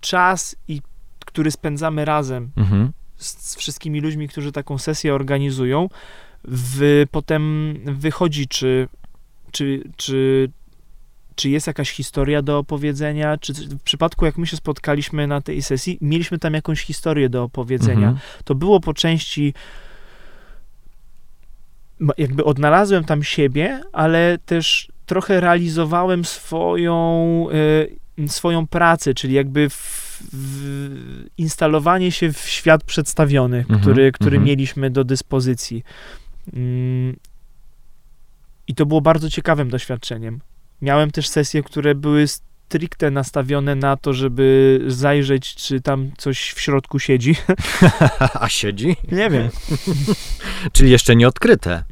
[0.02, 0.82] czas, i,
[1.26, 2.92] który spędzamy razem Mhm.
[3.18, 5.90] z, z wszystkimi ludźmi, którzy taką sesję organizują,
[6.44, 8.88] w, potem wychodzi, czy,
[9.52, 10.50] czy, czy,
[11.36, 15.62] czy jest jakaś historia do opowiedzenia, czy w przypadku, jak my się spotkaliśmy na tej
[15.62, 18.08] sesji, mieliśmy tam jakąś historię do opowiedzenia.
[18.08, 18.18] Mhm.
[18.44, 19.54] To było po części
[22.18, 27.48] jakby odnalazłem tam siebie, ale też trochę realizowałem swoją,
[28.20, 34.38] e, swoją pracę, czyli jakby w, w instalowanie się w świat przedstawiony, Mhm, który, który
[34.38, 34.48] mhm.
[34.48, 35.84] mieliśmy do dyspozycji.
[38.70, 40.40] I to było bardzo ciekawym doświadczeniem.
[40.82, 46.62] Miałem też sesje, które były stricte nastawione na to, żeby zajrzeć, czy tam coś w
[46.62, 47.36] środku siedzi.
[48.40, 48.96] A siedzi?
[49.12, 49.50] Nie wiem.
[50.74, 51.84] Czyli jeszcze nie odkryte.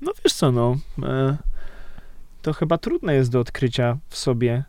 [0.00, 0.76] No wiesz co, no.
[1.02, 1.36] E,
[2.42, 4.64] to chyba trudne jest do odkrycia w sobie.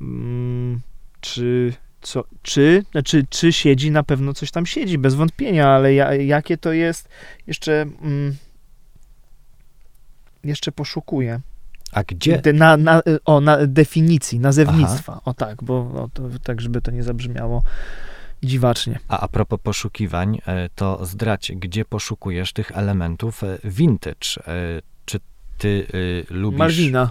[0.00, 0.80] Mm,
[1.20, 6.14] czy, co, czy, znaczy, czy siedzi, na pewno coś tam siedzi, bez wątpienia, ale ja,
[6.14, 7.08] jakie to jest,
[7.46, 8.36] jeszcze, mm,
[10.48, 11.40] jeszcze poszukuję.
[11.92, 12.42] A gdzie?
[12.54, 15.20] Na, na, o, na definicji, nazewnictwa.
[15.24, 17.62] O tak, bo no, to, tak, żeby to nie zabrzmiało
[18.42, 18.98] dziwacznie.
[19.08, 24.46] A a propos poszukiwań, e, to zdradź, gdzie poszukujesz tych elementów e, vintage?
[24.46, 25.20] E, Czy
[25.58, 25.86] ty
[26.30, 26.58] e, lubisz...
[26.58, 27.10] Malwina.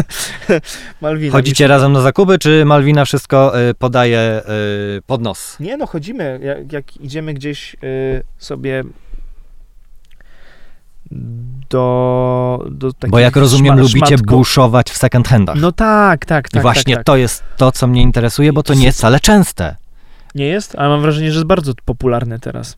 [1.00, 1.32] Malwina.
[1.32, 4.42] Chodzicie razem na zakupy, czy Malwina wszystko e, podaje e,
[5.06, 5.56] pod nos?
[5.60, 6.40] Nie, no chodzimy.
[6.42, 8.84] Jak, jak idziemy gdzieś y, sobie
[11.70, 14.26] do, do Bo jak rozumiem, szma- lubicie szmatków.
[14.26, 15.56] buszować w second handach.
[15.60, 16.60] No tak, tak, tak.
[16.60, 17.06] I właśnie tak, tak.
[17.06, 19.76] to jest to, co mnie interesuje, bo to nie jest wcale częste.
[20.34, 22.76] Nie jest, ale mam wrażenie, że jest bardzo popularne teraz.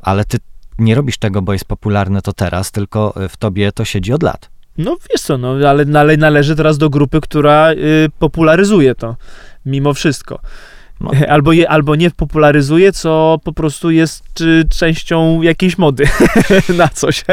[0.00, 0.38] Ale ty
[0.78, 4.22] nie robisz tego, bo jest popularne to teraz, tylko e, w tobie to siedzi od
[4.22, 4.50] lat.
[4.78, 9.16] No wiesz co, no, ale, ale należy teraz do grupy, która y, popularyzuje to,
[9.66, 10.38] mimo wszystko.
[11.00, 11.10] No.
[11.28, 16.04] Albo, je, albo nie popularyzuje, co po prostu jest y, częścią jakiejś mody
[16.78, 17.24] na coś.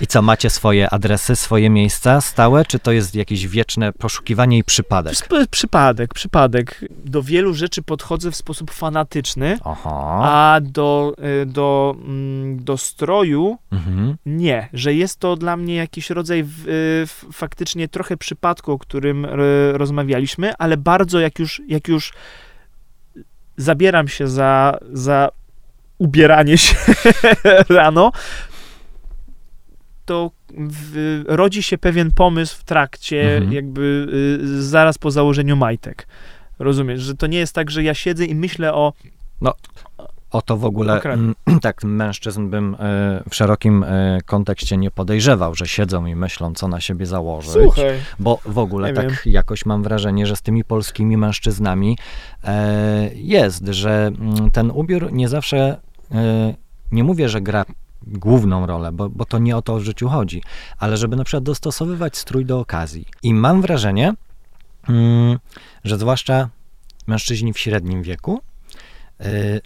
[0.00, 4.64] I co, macie swoje adresy, swoje miejsca stałe, czy to jest jakieś wieczne poszukiwanie i
[4.64, 5.14] przypadek?
[5.50, 6.84] Przypadek, przypadek.
[7.04, 10.20] Do wielu rzeczy podchodzę w sposób fanatyczny, Oho.
[10.24, 14.16] a do, y, do, mm, do stroju Mhm.
[14.26, 19.24] nie, że jest to dla mnie jakiś rodzaj w, y, faktycznie trochę przypadku, o którym
[19.24, 19.40] r,
[19.72, 21.91] rozmawialiśmy, ale bardzo jak już, jak już
[23.56, 25.28] zabieram się za, za
[25.98, 26.76] ubieranie się
[27.68, 28.12] rano,
[30.04, 33.52] to w, rodzi się pewien pomysł w trakcie, Mhm.
[33.52, 34.06] jakby
[34.42, 36.06] y, zaraz po założeniu majtek.
[36.58, 38.92] Rozumiesz, że to nie jest tak, że ja siedzę i myślę o.
[40.32, 42.78] O to w ogóle mm, tak mężczyzn bym e,
[43.30, 47.72] w szerokim e, kontekście nie podejrzewał, że siedzą i myślą, co na siebie założyć.
[48.18, 49.16] Bo w ogóle Nie tak wiem.
[49.26, 51.98] jakoś mam wrażenie, że z tymi polskimi mężczyznami
[52.44, 55.80] e, jest, że mm, ten ubiór nie zawsze,
[56.92, 57.64] nie mówię, że gra
[58.06, 60.42] główną rolę, bo, bo to nie o to w życiu chodzi,
[60.78, 63.06] ale żeby na przykład dostosowywać strój do okazji.
[63.22, 64.14] I mam wrażenie,
[64.88, 65.38] mm,
[65.84, 66.48] że zwłaszcza
[67.06, 68.40] mężczyźni w średnim wieku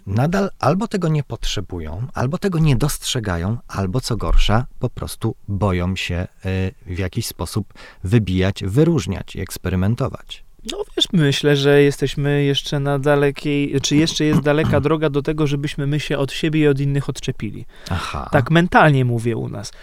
[0.07, 5.95] nadal albo tego nie potrzebują, albo tego nie dostrzegają, albo co gorsza, po prostu boją
[5.95, 10.43] się y, w jakiś sposób wybijać, wyróżniać i eksperymentować.
[10.71, 15.47] No wiesz, myślę, że jesteśmy jeszcze na dalekiej, czy jeszcze jest daleka droga do tego,
[15.47, 17.65] żebyśmy my się od siebie i od innych odczepili.
[17.89, 18.29] Aha.
[18.31, 19.73] Tak mentalnie mówię u nas e,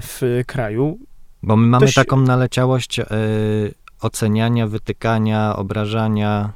[0.00, 0.98] w kraju.
[1.42, 3.00] Bo my mamy to się- taką naleciałość
[4.00, 6.52] oceniania, wytykania, obrażania.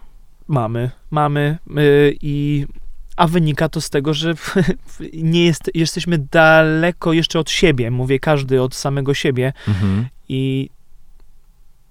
[0.49, 2.67] Mamy, mamy y, i
[3.17, 4.35] a wynika to z tego, że
[5.13, 10.07] nie jest, jesteśmy daleko jeszcze od siebie, mówię każdy od samego siebie Mhm.
[10.29, 10.71] i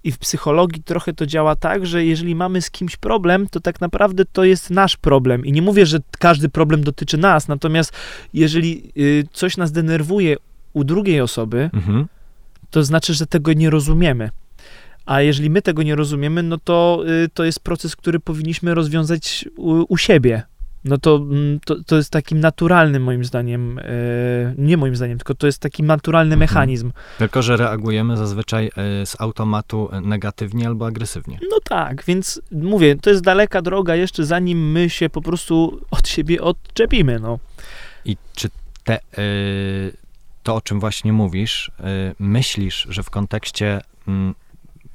[0.04, 3.80] i w psychologii trochę to działa tak, że jeżeli mamy z kimś problem, to tak
[3.80, 5.46] naprawdę to jest nasz problem.
[5.46, 7.92] I nie mówię, że każdy problem dotyczy nas, natomiast
[8.34, 10.36] jeżeli y, coś nas denerwuje
[10.72, 12.06] u drugiej osoby, Mhm.
[12.70, 14.30] to znaczy, że tego nie rozumiemy.
[15.06, 19.44] A jeżeli my tego nie rozumiemy, no to y, to jest proces, który powinniśmy rozwiązać
[19.56, 20.42] u, u siebie.
[20.84, 25.34] No to, mm, to, to jest takim naturalnym, moim zdaniem, y, nie moim zdaniem, tylko
[25.34, 26.40] to jest taki naturalny Mhm.
[26.40, 26.92] mechanizm.
[27.18, 28.70] Tylko, że reagujemy zazwyczaj y,
[29.06, 31.38] z automatu negatywnie albo agresywnie.
[31.50, 36.08] No tak, więc mówię, to jest daleka droga jeszcze, zanim my się po prostu od
[36.08, 37.38] siebie odczepimy, no.
[38.04, 38.48] I czy
[38.84, 38.98] te,
[40.42, 41.70] to, o czym właśnie mówisz,
[42.18, 44.34] myślisz, że w kontekście mm,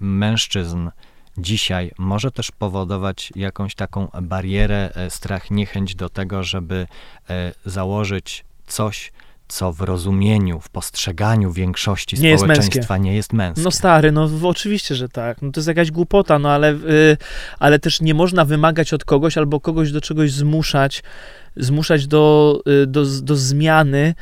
[0.01, 0.89] mężczyzn
[1.37, 6.87] dzisiaj może też powodować jakąś taką barierę, e, strach, niechęć do tego, żeby
[7.29, 9.11] e, założyć coś,
[9.51, 13.63] co w rozumieniu, w postrzeganiu większości Nie jest społeczeństwa nie jest męskie.
[13.63, 15.41] No stary, no oczywiście, że tak.
[15.41, 17.17] No to jest jakaś głupota, no ale, y,
[17.59, 21.03] ale też nie można wymagać od kogoś albo kogoś do czegoś zmuszać,
[21.55, 24.13] zmuszać do, y, do, do zmiany,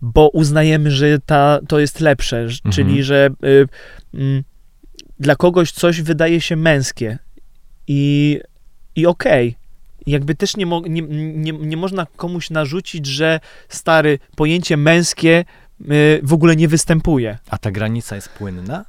[0.00, 2.74] bo uznajemy, że ta, to jest lepsze, Mhm.
[2.74, 3.68] czyli że y,
[4.14, 4.42] mm,
[5.20, 7.18] dla kogoś coś wydaje się męskie
[7.86, 8.40] i,
[8.96, 9.56] i okej.
[10.06, 15.44] Jakby też nie, mo, nie, nie, nie można komuś narzucić, że stary, pojęcie męskie
[15.80, 18.84] y, w ogóle nie występuje A ta granica jest płynna?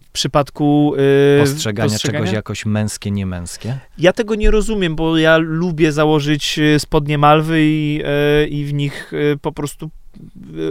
[0.00, 3.78] w przypadku yy, Postrzegania, czegoś jakoś męskie, niemęskie?
[3.98, 8.72] Ja tego nie rozumiem, bo ja lubię założyć y, spodnie malwy i, yy, i w
[8.72, 9.90] nich yy, po prostu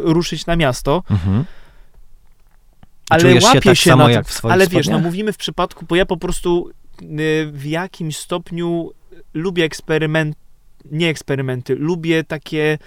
[0.03, 1.03] ruszyć na miasto.
[1.11, 1.45] Mhm.
[3.11, 5.03] Ale Czujesz się łapię tak się samo na jak w swoich Ale wiesz, no spodniach?
[5.03, 6.71] mówimy w przypadku, bo ja po prostu
[7.01, 8.91] yy, w jakimś stopniu
[9.33, 10.35] lubię eksperyment,
[10.91, 12.77] nie eksperymenty, lubię takie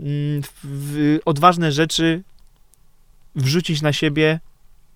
[0.00, 2.22] mm, w, odważne rzeczy
[3.34, 4.40] wrzucić na siebie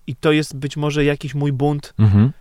[0.07, 2.31] i to jest być może jakiś mój bunt Mhm.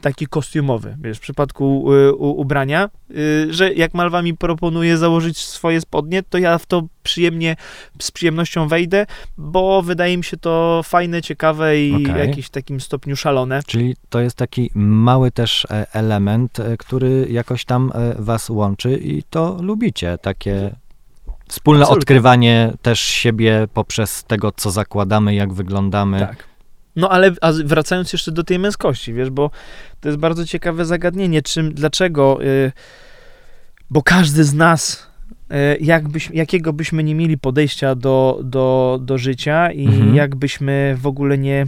[0.00, 5.38] Taki kostiumowy, wiesz, w przypadku y, u, ubrania, y, że jak Malwa mi proponuje założyć
[5.38, 7.56] swoje spodnie, to ja w to przyjemnie,
[8.02, 9.06] z przyjemnością wejdę,
[9.38, 12.14] bo wydaje mi się to fajne, ciekawe i Okej.
[12.14, 13.60] w jakimś takim stopniu szalone.
[13.66, 18.98] Czyli to jest taki mały też e, element, e, który jakoś tam e, was łączy
[19.02, 20.70] i to lubicie, takie
[21.48, 22.02] wspólne Absolutnie.
[22.02, 26.20] odkrywanie też siebie poprzez tego, co zakładamy, jak wyglądamy.
[26.20, 26.47] Tak.
[26.98, 27.30] No ale
[27.64, 29.50] wracając jeszcze do tej męskości, wiesz, bo
[30.00, 32.72] to jest bardzo ciekawe zagadnienie, czym, dlaczego, y,
[33.90, 35.06] bo każdy z nas,
[35.52, 40.14] y, jakbyś, jakiego byśmy nie mieli podejścia do, do, do życia i Mhm.
[40.14, 41.66] jakbyśmy w ogóle nie,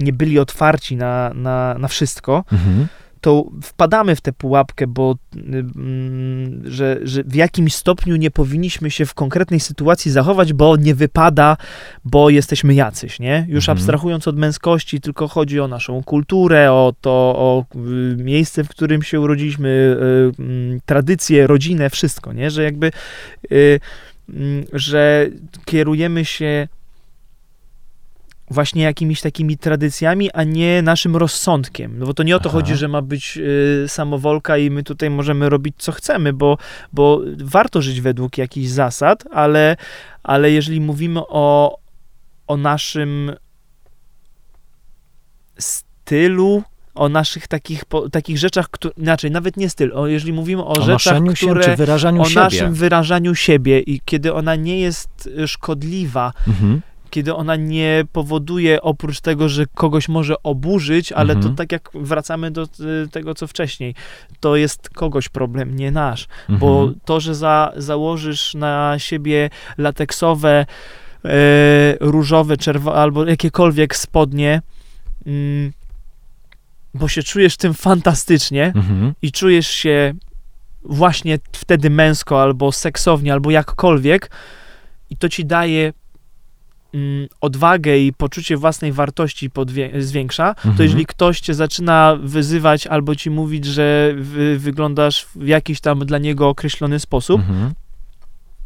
[0.00, 2.86] nie byli otwarci na, na, na wszystko, Mhm.
[3.26, 5.38] To wpadamy w tę pułapkę, bo y,
[5.76, 10.94] mm, że, że w jakimś stopniu nie powinniśmy się w konkretnej sytuacji zachować, bo nie
[10.94, 11.56] wypada,
[12.04, 13.46] bo jesteśmy jacyś, nie?
[13.48, 13.78] Już Mhm.
[13.78, 19.02] abstrahując od męskości, tylko chodzi o naszą kulturę, o to, o y, miejsce, w którym
[19.02, 19.68] się urodziliśmy,
[20.38, 22.50] y, mm, tradycje, rodzinę, wszystko, nie?
[22.50, 22.90] Że jakby,
[24.28, 25.26] mm, że
[25.64, 26.68] kierujemy się
[28.50, 31.98] właśnie jakimiś takimi tradycjami, a nie naszym rozsądkiem.
[31.98, 32.58] No bo to nie o to Aha.
[32.58, 36.58] chodzi, że ma być y, samowolka i my tutaj możemy robić co chcemy, bo,
[36.92, 39.76] bo warto żyć według jakichś zasad, ale,
[40.22, 41.78] ale jeżeli mówimy o,
[42.46, 43.32] o naszym
[45.58, 46.62] stylu,
[46.94, 50.68] o naszych takich, po, takich rzeczach, które, inaczej, nawet nie styl, o, jeżeli mówimy o,
[50.68, 52.40] O rzeczach, noszeniu się które, czy wyrażaniu o siebie.
[52.40, 56.80] naszym wyrażaniu siebie i kiedy ona nie jest y, szkodliwa, Mhm.
[57.10, 61.50] Kiedy ona nie powoduje oprócz tego, że kogoś może oburzyć, ale Mhm.
[61.52, 63.94] to tak jak wracamy do y, tego, co wcześniej,
[64.40, 66.26] to jest kogoś problem, nie nasz.
[66.40, 66.58] Mhm.
[66.58, 70.66] Bo to, że za, założysz na siebie lateksowe,
[71.24, 71.28] e,
[72.00, 74.62] różowe, czerwone albo jakiekolwiek spodnie,
[75.26, 75.72] mm,
[76.94, 79.12] bo się czujesz tym fantastycznie Mhm.
[79.22, 80.14] i czujesz się
[80.84, 84.30] właśnie wtedy męsko, albo seksownie, albo jakkolwiek,
[85.10, 85.92] i to ci daje
[87.40, 89.50] odwagę i poczucie własnej wartości
[89.98, 90.82] zwiększa, to Mhm.
[90.88, 96.18] jeżeli ktoś cię zaczyna wyzywać albo ci mówić, że wy, wyglądasz w jakiś tam dla
[96.18, 97.72] niego określony sposób, Mhm.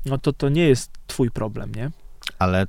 [0.06, 1.90] no to to nie jest twój problem, nie?
[2.38, 2.66] Ale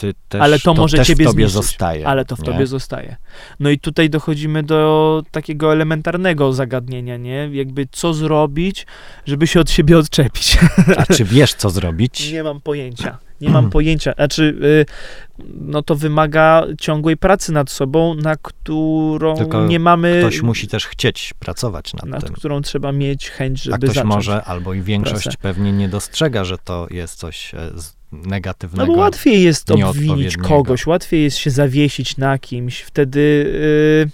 [0.00, 1.62] ty też, Ale to może też ciebie w tobie zniszczyć.
[1.64, 2.06] zostaje.
[2.06, 2.44] Ale to w nie?
[2.44, 3.16] tobie zostaje.
[3.60, 7.48] No i tutaj dochodzimy do takiego elementarnego zagadnienia, nie?
[7.52, 8.86] Jakby co zrobić,
[9.26, 10.58] żeby się od siebie odczepić.
[10.98, 12.32] A czy wiesz, co zrobić?
[12.32, 13.18] Nie mam pojęcia.
[13.40, 14.12] Nie mam pojęcia.
[14.12, 14.86] Znaczy, y,
[15.54, 20.18] no to wymaga ciągłej pracy nad sobą, na którą Tylko nie mamy.
[20.20, 22.34] Ktoś musi też chcieć pracować nad, nad tym.
[22.34, 24.14] którą trzeba mieć chęć, żeby A ktoś zacząć.
[24.14, 25.38] może, albo i większość pracę.
[25.42, 27.52] pewnie nie dostrzega, że to jest coś
[28.12, 28.92] z- No negatywnego.
[28.92, 34.10] bo łatwiej jest obwinić kogoś, łatwiej jest się zawiesić na kimś, wtedy y,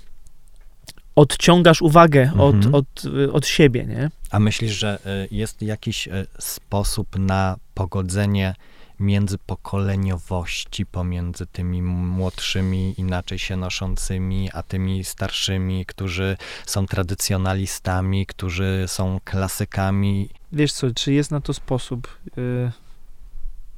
[1.16, 2.74] odciągasz uwagę od, Mhm.
[2.74, 4.10] od, y, od siebie, nie?
[4.30, 8.54] A myślisz, że e, jest jakiś e, sposób na pogodzenie
[9.00, 16.36] międzypokoleniowości pomiędzy tymi młodszymi, inaczej się noszącymi, a tymi starszymi, którzy
[16.66, 20.28] są tradycjonalistami, którzy są klasykami?
[20.52, 22.18] Wiesz co, czy jest na to sposób?
[22.38, 22.70] Y,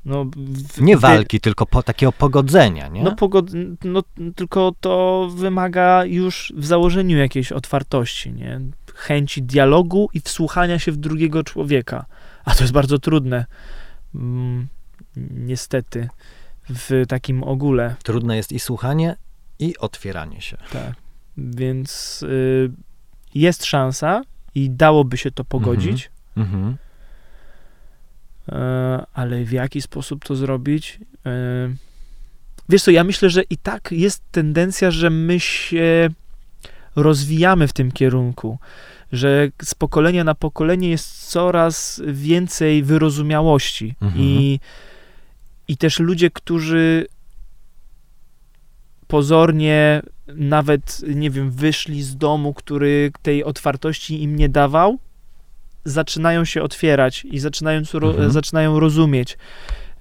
[0.09, 3.03] no, w, Nie walki, tylko po, takiego pogodzenia, nie?
[3.03, 3.51] No, pogod,
[3.85, 4.03] no,
[4.37, 8.61] tylko to wymaga już w założeniu jakiejś otwartości, nie?
[8.95, 12.07] Chęci dialogu i wsłuchania się w drugiego człowieka.
[12.45, 13.47] A to jest bardzo trudne.
[14.15, 14.69] Mm,
[15.31, 16.09] niestety.
[16.69, 17.97] W takim ogóle.
[18.03, 19.17] Trudne jest i słuchanie,
[19.59, 20.57] i otwieranie się.
[20.73, 20.93] Tak.
[21.37, 22.71] Więc y,
[23.35, 24.23] jest szansa
[24.55, 26.67] i dałoby się to pogodzić, Mhm.
[26.67, 26.77] e,
[29.15, 31.01] ale w jaki sposób to zrobić?
[31.27, 31.31] E,
[32.69, 36.11] wiesz co, ja myślę, że i tak jest tendencja, że my się
[36.97, 38.59] rozwijamy w tym kierunku,
[39.13, 44.25] że z pokolenia na pokolenie jest coraz więcej wyrozumiałości Mhm.
[44.25, 44.61] i,
[45.69, 47.07] i też ludzie, którzy
[49.07, 54.99] pozornie nawet, nie wiem, wyszli z domu, który tej otwartości im nie dawał,
[55.91, 58.30] zaczynają się otwierać i zaczynają, Mhm.
[58.30, 59.39] zaczynają rozumieć.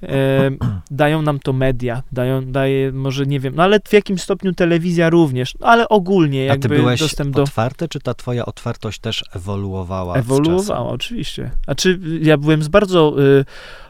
[0.03, 0.49] E,
[0.91, 5.09] dają nam to media, dają, daje, może nie wiem, no ale w jakim stopniu telewizja
[5.09, 7.43] również, no ale ogólnie A jakby ty byłeś dostęp do...
[7.43, 11.51] otwarty, czy ta twoja otwartość też ewoluowała Ewoluowała, oczywiście.
[11.65, 13.45] Znaczy, ja byłem z bardzo y,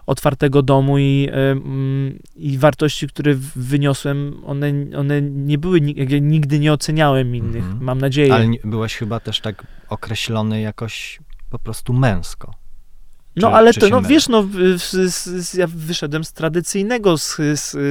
[0.06, 6.74] otwartego domu i, y, i wartości, które wyniosłem, one, one nie były, ja nigdy nie
[6.74, 7.84] oceniałem innych, Mhm.
[7.84, 8.34] mam nadzieję.
[8.34, 11.20] Ale nie, byłeś chyba też tak określony jakoś
[11.50, 12.54] po prostu męsko.
[13.36, 14.10] no czy- ale czy to, no mylę?
[14.10, 14.48] wiesz, no,
[15.54, 17.16] ja wyszedłem z tradycyjnego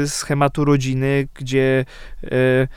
[0.06, 1.84] schematu rodziny, gdzie
[2.24, 2.68] y,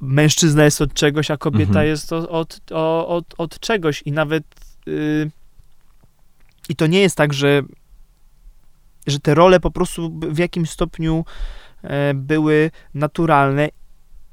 [0.00, 1.86] mężczyzna jest od czegoś, a kobieta Mhm.
[1.86, 2.60] jest od, od,
[3.06, 4.44] od, od czegoś i nawet
[4.88, 5.30] y,
[6.68, 7.62] i to nie jest tak, że
[9.06, 11.24] że te role po prostu w jakimś stopniu
[11.82, 13.68] e, były naturalne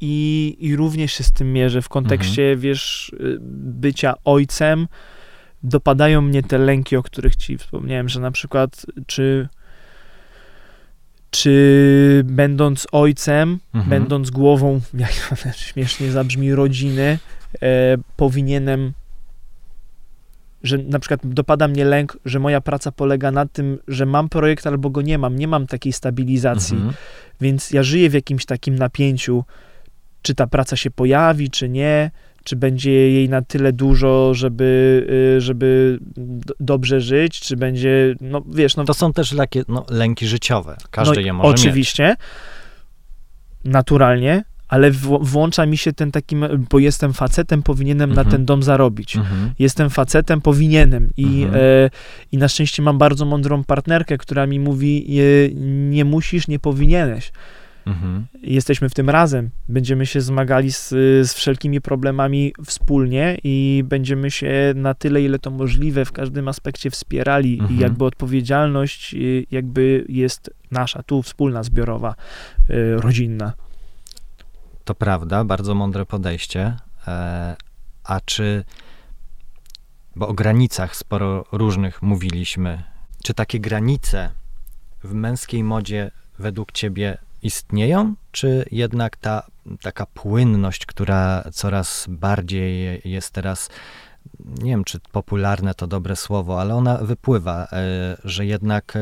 [0.02, 4.88] i, i również się z tym mierzę w kontekście, wiesz, y, bycia ojcem.
[5.64, 9.48] Dopadają mnie te lęki, o których ci wspomniałem, że na przykład czy
[11.32, 13.90] czy będąc ojcem, Mhm.
[13.90, 15.12] będąc głową, jak
[15.56, 17.20] śmiesznie zabrzmi, rodziny,
[17.62, 18.94] e, powinienem,
[20.64, 24.68] że na przykład dopada mnie lęk, że moja praca polega na tym, że mam projekt
[24.68, 26.94] albo go nie mam, nie mam takiej stabilizacji, Mhm.
[27.42, 29.44] więc ja żyję w jakimś takim napięciu,
[30.22, 32.12] czy ta praca się pojawi, czy nie,
[32.44, 35.06] czy będzie jej na tyle dużo, żeby,
[35.38, 36.00] y, żeby
[36.60, 40.78] dobrze żyć, czy będzie, no wiesz, no To są też takie no, lęki życiowe.
[40.92, 41.60] Każdy no, je może mieć.
[41.60, 42.16] Oczywiście,
[43.66, 46.36] naturalnie, ale w, włącza mi się ten taki,
[46.72, 48.28] bo jestem facetem, powinienem Mhm.
[48.28, 49.16] na ten dom zarobić.
[49.16, 49.52] Mhm.
[49.60, 51.10] Jestem facetem, powinienem.
[51.18, 51.56] I, Mhm.
[51.64, 51.90] e,
[52.32, 55.50] I na szczęście mam bardzo mądrą partnerkę, która mi mówi: e,
[55.90, 57.32] Nie musisz, nie powinieneś.
[57.86, 58.26] Mhm.
[58.42, 59.50] Jesteśmy w tym razem.
[59.70, 60.90] Będziemy się zmagali z,
[61.30, 66.90] z wszelkimi problemami wspólnie i będziemy się na tyle, ile to możliwe, w każdym aspekcie
[66.90, 67.60] wspierali.
[67.60, 67.80] Mhm.
[67.80, 72.16] I jakby odpowiedzialność y, jakby jest nasza, tu wspólna, zbiorowa,
[72.70, 73.54] y, rodzinna.
[74.86, 76.76] To prawda, bardzo mądre podejście.
[77.08, 77.56] E,
[78.04, 78.64] a czy,
[80.16, 82.84] bo o granicach sporo różnych mówiliśmy,
[83.24, 84.30] czy takie granice
[85.04, 89.48] w męskiej modzie według ciebie istnieją, czy jednak ta
[89.82, 93.70] taka płynność, która coraz bardziej jest teraz,
[94.46, 99.00] nie wiem czy popularne to dobre słowo, ale ona wypływa, e, że jednak e,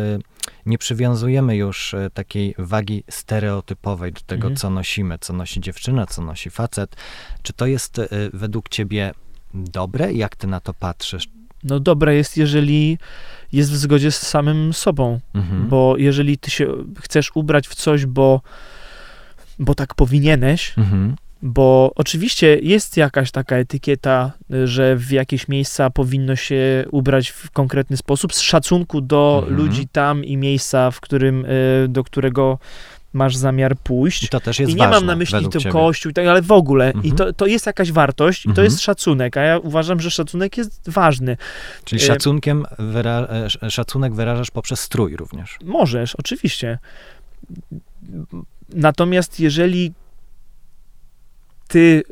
[0.65, 4.55] nie przywiązujemy już e, takiej wagi stereotypowej do tego, Mhm.
[4.55, 6.95] co nosimy, co nosi dziewczyna, co nosi facet.
[7.41, 8.01] Czy to jest
[8.33, 9.11] według ciebie
[9.53, 10.13] dobre?
[10.13, 11.27] Jak ty na to patrzysz?
[11.63, 12.97] No dobre jest, jeżeli
[13.51, 15.67] jest w zgodzie z samym sobą, Mhm.
[15.67, 16.67] bo jeżeli ty się
[17.01, 18.41] chcesz ubrać w coś, bo,
[19.59, 21.15] bo tak powinieneś, Mhm.
[21.41, 24.31] bo oczywiście jest jakaś taka etykieta,
[24.65, 29.57] że w jakieś miejsca powinno się ubrać w konkretny sposób, z szacunku do Mhm.
[29.57, 32.59] ludzi tam i miejsca, w którym, y, do którego
[33.13, 34.23] masz zamiar pójść.
[34.23, 35.71] I to też jest I nie ważne mam na myśli ciebie.
[35.71, 36.91] kościół, i tak, ale w ogóle.
[36.91, 37.15] I Mhm.
[37.15, 38.65] to, to jest jakaś wartość, i to Mhm.
[38.65, 41.37] jest szacunek, a ja uważam, że szacunek jest ważny.
[41.85, 45.57] Czyli E, szacunkiem wyra- e, sz- szacunek wyrażasz poprzez strój również.
[45.65, 46.77] Możesz, oczywiście.
[48.73, 49.93] Natomiast jeżeli
[51.67, 52.03] ty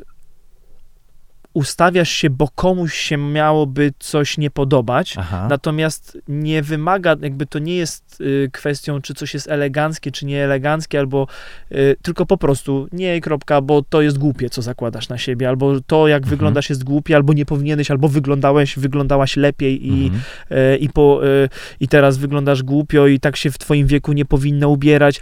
[1.54, 5.46] ustawiasz się, bo komuś się miałoby coś nie podobać, Aha.
[5.50, 10.44] natomiast nie wymaga, jakby to nie jest y, kwestią, czy coś jest eleganckie, czy nie
[10.44, 11.26] eleganckie, albo
[11.72, 15.80] y, tylko po prostu nie kropka, bo to jest głupie, co zakładasz na siebie, albo
[15.80, 16.30] to, jak Mhm.
[16.30, 20.22] wyglądasz jest głupie, albo nie powinieneś, albo wyglądałeś, wyglądałaś lepiej i, Mhm.
[20.50, 21.48] e, i, po, e,
[21.80, 25.20] i teraz wyglądasz głupio i tak się w twoim wieku nie powinno ubierać.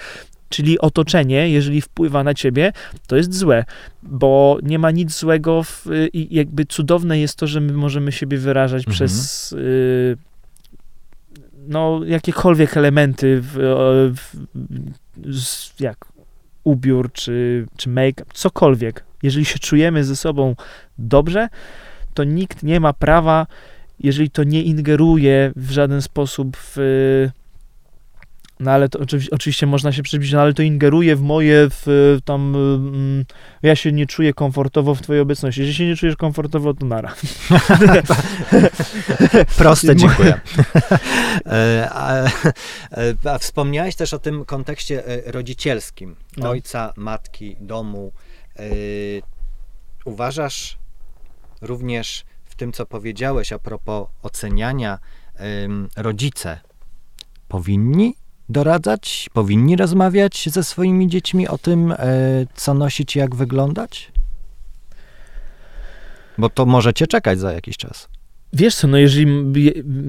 [0.49, 2.73] Czyli otoczenie, jeżeli wpływa na ciebie,
[3.07, 3.65] to jest złe,
[4.03, 8.39] bo nie ma nic złego w, i jakby cudowne jest to, że my możemy siebie
[8.39, 8.95] wyrażać Mhm.
[8.95, 10.17] przez y,
[11.69, 13.53] no jakiekolwiek elementy w,
[14.15, 14.37] w,
[15.43, 16.05] z, jak
[16.65, 19.05] ubiór czy, czy make-up, cokolwiek.
[19.23, 20.57] Jeżeli się czujemy ze sobą
[20.99, 21.49] dobrze,
[22.15, 23.47] to nikt nie ma prawa,
[24.01, 26.77] jeżeli to nie ingeruje w żaden sposób w.
[28.61, 32.19] No ale to oczywi- oczywiście można się przebić, no ale to ingeruje w moje, w
[32.25, 32.57] tam.
[32.57, 33.25] mm,
[33.63, 35.61] Ja się nie czuję komfortowo w Twojej obecności.
[35.61, 37.15] Jeżeli się nie czujesz komfortowo, to nara.
[39.59, 40.41] Proste, dziękuję.
[41.47, 42.31] E, a, e,
[43.33, 46.17] a wspomniałeś też o tym kontekście e, rodzicielskim.
[46.37, 46.51] No.
[46.51, 48.13] Ojca, matki, domu.
[50.05, 50.79] Uważasz
[51.61, 54.99] również w tym, co powiedziałeś a propos oceniania,
[55.97, 56.61] rodzice
[57.49, 58.15] powinni
[58.49, 61.97] doradzać, powinni rozmawiać ze swoimi dziećmi o tym, e,
[62.55, 64.13] co nosić i jak wyglądać?
[66.39, 68.09] Bo to możecie czekać za jakiś czas.
[68.53, 69.27] Wiesz co, no jeżeli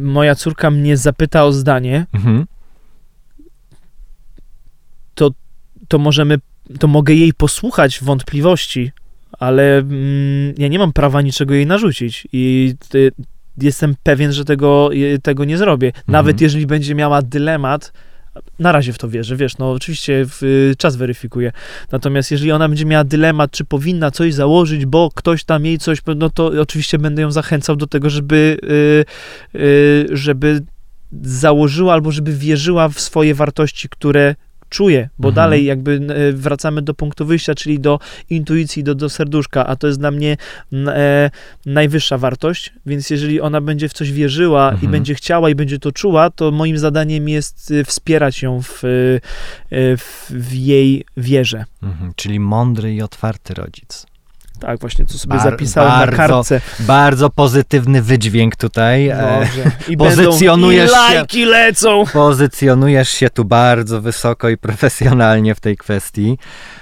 [0.04, 2.46] moja córka mnie zapyta o zdanie, Mhm.
[5.88, 6.38] to możemy,
[6.80, 8.92] to mogę jej posłuchać wątpliwości,
[9.32, 13.12] ale mm, ja nie mam prawa niczego jej narzucić i y,
[13.58, 15.92] jestem pewien, że tego, y, tego nie zrobię.
[16.08, 17.94] Nawet jeżeli będzie miała dylemat,
[18.60, 21.52] na razie w to wierzę, wiesz, no oczywiście w, y, czas weryfikuje.
[21.92, 26.00] Natomiast jeżeli ona będzie miała dylemat, czy powinna coś założyć, bo ktoś tam jej coś,
[26.16, 28.58] no to oczywiście będę ją zachęcał do tego, żeby,
[29.56, 30.62] y, y, żeby
[31.22, 34.36] założyła albo żeby wierzyła w swoje wartości, które
[34.70, 35.36] czuje, bo Mhm.
[35.36, 35.99] dalej jakby
[36.30, 37.99] e, wracamy do punktu wyjścia, czyli do
[38.30, 40.38] intuicji, do, do serduszka, a to jest dla mnie
[40.74, 41.32] e,
[41.65, 44.91] najwyższa wartość, więc jeżeli ona będzie w coś wierzyła i Mhm.
[44.91, 48.88] będzie chciała i będzie to czuła, to moim zadaniem jest e, wspierać ją w, e,
[49.97, 51.65] w, w jej wierze.
[51.84, 52.11] Mhm.
[52.15, 54.05] Czyli mądry i otwarty rodzic.
[54.60, 56.62] Tak, właśnie, co sobie Bar- zapisałem na bardzo kartce.
[56.80, 59.10] Bardzo pozytywny wydźwięk tutaj.
[59.10, 59.72] Dobrze.
[59.89, 62.03] I pozycjonujesz będą, się- i lajki lecą!
[62.14, 66.38] pozycjonujesz się tu bardzo wysoko i profesjonalnie w tej kwestii.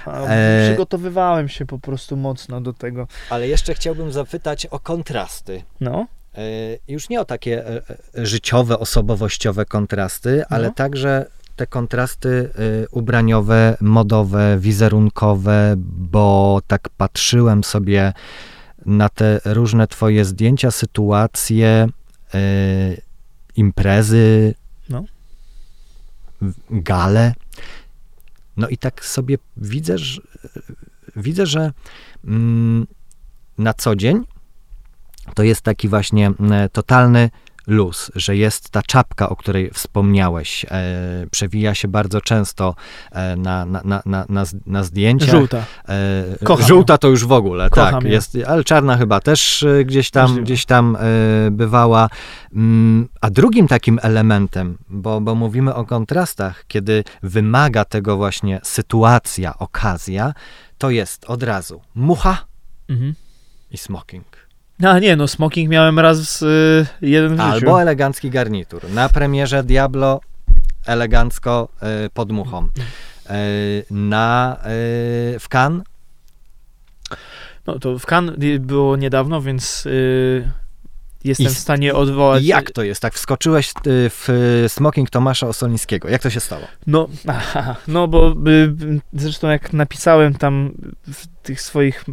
[0.06, 3.06] A, E, Przygotowywałem się po prostu mocno do tego.
[3.30, 5.62] Ale jeszcze chciałbym zapytać o kontrasty.
[5.80, 6.40] No, E,
[6.88, 7.82] Już nie o takie e,
[8.18, 10.74] e, życiowe, osobowościowe kontrasty, ale No.
[10.74, 11.26] także
[11.58, 15.74] te kontrasty e, ubraniowe, modowe, wizerunkowe,
[16.12, 18.12] bo tak patrzyłem sobie
[18.86, 21.88] na te różne twoje zdjęcia, sytuacje,
[22.34, 22.40] e,
[23.56, 24.54] imprezy,
[24.88, 25.04] No.
[26.70, 27.34] gale.
[28.56, 30.20] No i tak sobie widzę, że,
[31.16, 31.72] widzę, że
[32.24, 32.86] mm,
[33.58, 34.24] na co dzień
[35.34, 37.30] to jest taki właśnie mm, totalny
[37.68, 42.74] luz, że jest ta czapka, o której wspomniałeś, e, przewija się bardzo często
[43.12, 45.30] e, na, na, na, na, na, zdjęciach.
[45.30, 45.64] żółta.
[46.58, 48.10] E, żółta to już w ogóle, Kocham tak, ją.
[48.10, 50.42] jest, ale czarna chyba też e, gdzieś tam, Możliwe.
[50.44, 52.08] gdzieś tam e, bywała.
[52.54, 59.58] Mm, A drugim takim elementem, bo, bo mówimy o kontrastach, kiedy wymaga tego właśnie sytuacja,
[59.58, 60.32] okazja,
[60.78, 62.38] to jest od razu mucha
[62.88, 63.14] Mhm.
[63.70, 64.26] i smoking.
[64.82, 67.52] A nie, no smoking miałem raz y, jeden w życiu.
[67.52, 68.90] Albo elegancki garnitur.
[68.90, 70.20] Na premierze Diablo
[70.86, 71.68] elegancko
[72.06, 72.68] y, pod muchą.
[73.90, 74.56] na,
[75.40, 75.82] w Cannes?
[77.66, 80.50] No to w Cannes było niedawno, więc y,
[81.24, 82.44] jestem I w stanie odwołać.
[82.44, 83.02] Jak to jest?
[83.02, 84.28] Tak wskoczyłeś y, w
[84.68, 86.08] smoking Tomasza Osolińskiego.
[86.08, 86.62] Jak to się stało?
[86.86, 90.70] No, aha, no bo y, zresztą jak napisałem tam
[91.12, 92.04] w tych swoich y,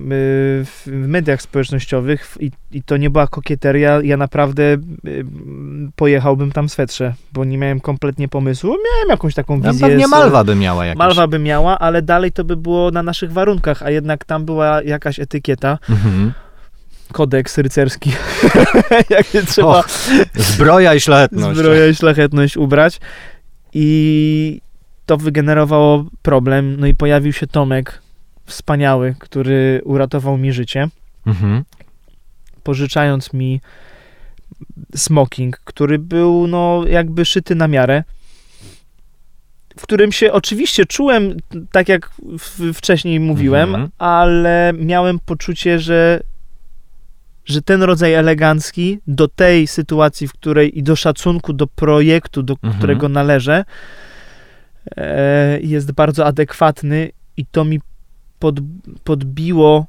[0.65, 5.25] w mediach społecznościowych i, i to nie była kokieteria, ja naprawdę y,
[5.95, 8.69] pojechałbym tam swetrze, bo nie miałem kompletnie pomysłu.
[8.69, 9.87] Miałem jakąś taką No, wizję.
[9.87, 10.99] pewnie z- Malwa by miała jakieś.
[10.99, 14.81] Malwa by miała, ale dalej to by było na naszych warunkach, a jednak tam była
[14.83, 16.33] jakaś etykieta, Mhm.
[17.11, 18.11] Kodeks rycerski,
[19.09, 19.83] jakie trzeba O,
[20.35, 21.57] Zbroja i szlachetność.
[21.59, 22.99] zbroja i szlachetność ubrać.
[23.73, 24.61] I
[25.05, 26.75] to wygenerowało problem.
[26.79, 28.01] No i pojawił się Tomek,
[28.45, 30.89] wspaniały, który uratował mi życie,
[31.25, 31.63] Mhm.
[32.63, 33.61] pożyczając mi
[34.95, 38.03] smoking, który był no jakby szyty na miarę.
[39.77, 41.37] W którym się oczywiście czułem,
[41.71, 42.09] tak jak
[42.73, 43.89] wcześniej mówiłem, Mhm.
[43.97, 46.21] ale miałem poczucie, że,
[47.45, 52.53] że ten rodzaj elegancki do tej sytuacji, w której i do szacunku do projektu, do
[52.53, 52.73] Mhm.
[52.73, 53.65] którego należę,
[54.97, 57.79] e, jest bardzo adekwatny i to mi
[58.39, 58.55] pod,
[59.03, 59.85] podbiło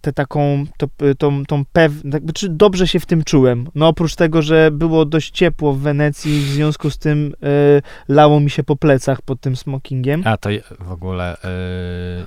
[0.00, 1.92] tę taką, to, tą, tą pew...
[2.12, 3.68] tak, Czy dobrze się w tym czułem.
[3.74, 8.40] No oprócz tego, że było dość ciepło w Wenecji, w związku z tym e, lało
[8.40, 10.22] mi się po plecach pod tym smokingiem.
[10.24, 10.50] A to
[10.80, 11.38] w ogóle y,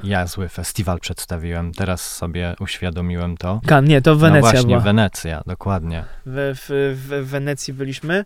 [0.04, 1.72] ja zły festiwal przedstawiłem.
[1.72, 3.62] Teraz sobie uświadomiłem to.
[3.66, 4.80] Kan, nie, to Wenecja no właśnie, była.
[4.80, 6.04] Wenecja, dokładnie.
[6.26, 8.26] w, w, w Wenecji byliśmy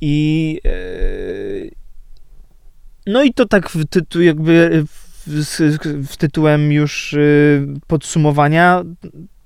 [0.00, 0.70] i e,
[3.06, 4.84] no i to tak w tytu, jakby
[5.26, 7.18] w, z- w tytułem już e,
[7.86, 8.82] podsumowania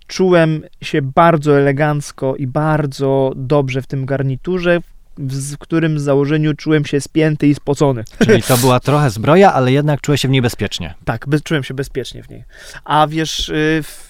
[0.07, 4.79] czułem się bardzo elegancko i bardzo dobrze w tym garniturze,
[5.19, 8.05] w, z- którym z założeniu czułem się spięty i spocony.
[8.25, 10.95] Czyli to była trochę zbroja, ale jednak czułeś się w niej bezpiecznie.
[11.05, 12.45] Tak, bez, czułem się bezpiecznie w niej.
[12.85, 14.09] A wiesz, y, w,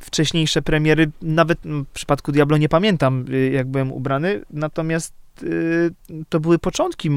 [0.00, 5.90] wcześniejsze premiery, nawet w przypadku Diablo nie pamiętam, y, jak byłem ubrany, natomiast y,
[6.28, 7.10] to były początki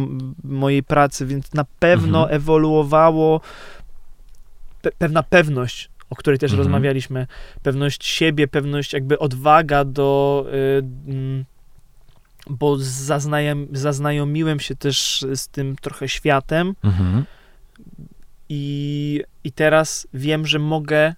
[0.44, 2.36] mojej pracy, więc na pewno Mhm.
[2.36, 3.42] ewoluowało
[4.82, 6.58] pe, pewna pewność, o której też Mhm.
[6.68, 7.28] rozmawialiśmy,
[7.64, 10.46] pewność siebie, pewność jakby odwaga do...
[10.54, 11.46] Y, mm,
[12.50, 17.24] bo zaznajom, zaznajomiłem się też z tym trochę światem, Mhm.
[18.50, 21.14] i, I teraz wiem, że mogę,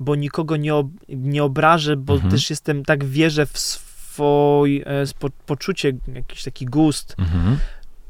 [0.00, 2.30] bo nikogo nie, ob, nie obrażę, bo Mhm.
[2.30, 7.58] też jestem, tak wierzę w swój e, spo, poczucie, jakiś taki gust, Mhm.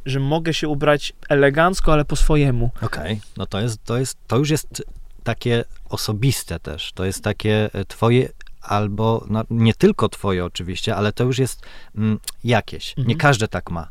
[0.07, 2.71] Że mogę się ubrać elegancko, ale po swojemu.
[2.83, 4.85] Okej, no to jest, to jest, to już jest
[5.23, 6.93] takie osobiste też.
[6.93, 8.29] To jest takie e, twoje
[8.63, 11.63] albo, no, nie tylko twoje oczywiście, ale to już jest
[11.97, 12.97] mm, jakieś.
[12.97, 13.19] Nie Mhm.
[13.19, 13.89] każdy tak ma.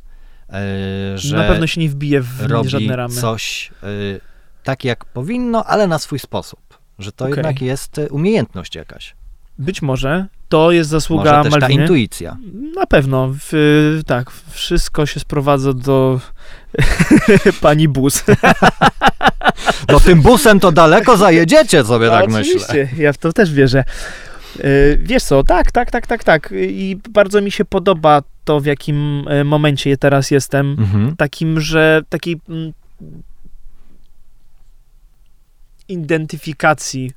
[0.50, 3.14] E, że Na pewno się nie wbije w robi żadne ramy.
[3.16, 3.88] coś e,
[4.64, 6.60] tak jak powinno, ale na swój sposób.
[7.00, 7.36] Że to Okej.
[7.38, 9.16] jednak jest umiejętność jakaś.
[9.58, 11.82] Być może to jest zasługa Może też ta Malwiny.
[11.82, 12.38] intuicja.
[12.76, 16.20] Na pewno, w, tak, wszystko się sprowadza do
[17.62, 18.24] pani Bus.
[19.90, 22.54] No tym busem to daleko zajedziecie sobie, tak myślę.
[22.56, 23.84] No, Oczywiście, ja w to też wierzę.
[24.58, 24.64] Yy,
[25.02, 26.54] Wiesz co, tak, tak, tak, tak, tak.
[26.58, 30.76] I bardzo mi się podoba to, w jakim e, momencie teraz jestem.
[30.80, 31.16] Mhm.
[31.16, 32.74] Takim, że takiej mm,
[35.88, 37.12] identyfikacji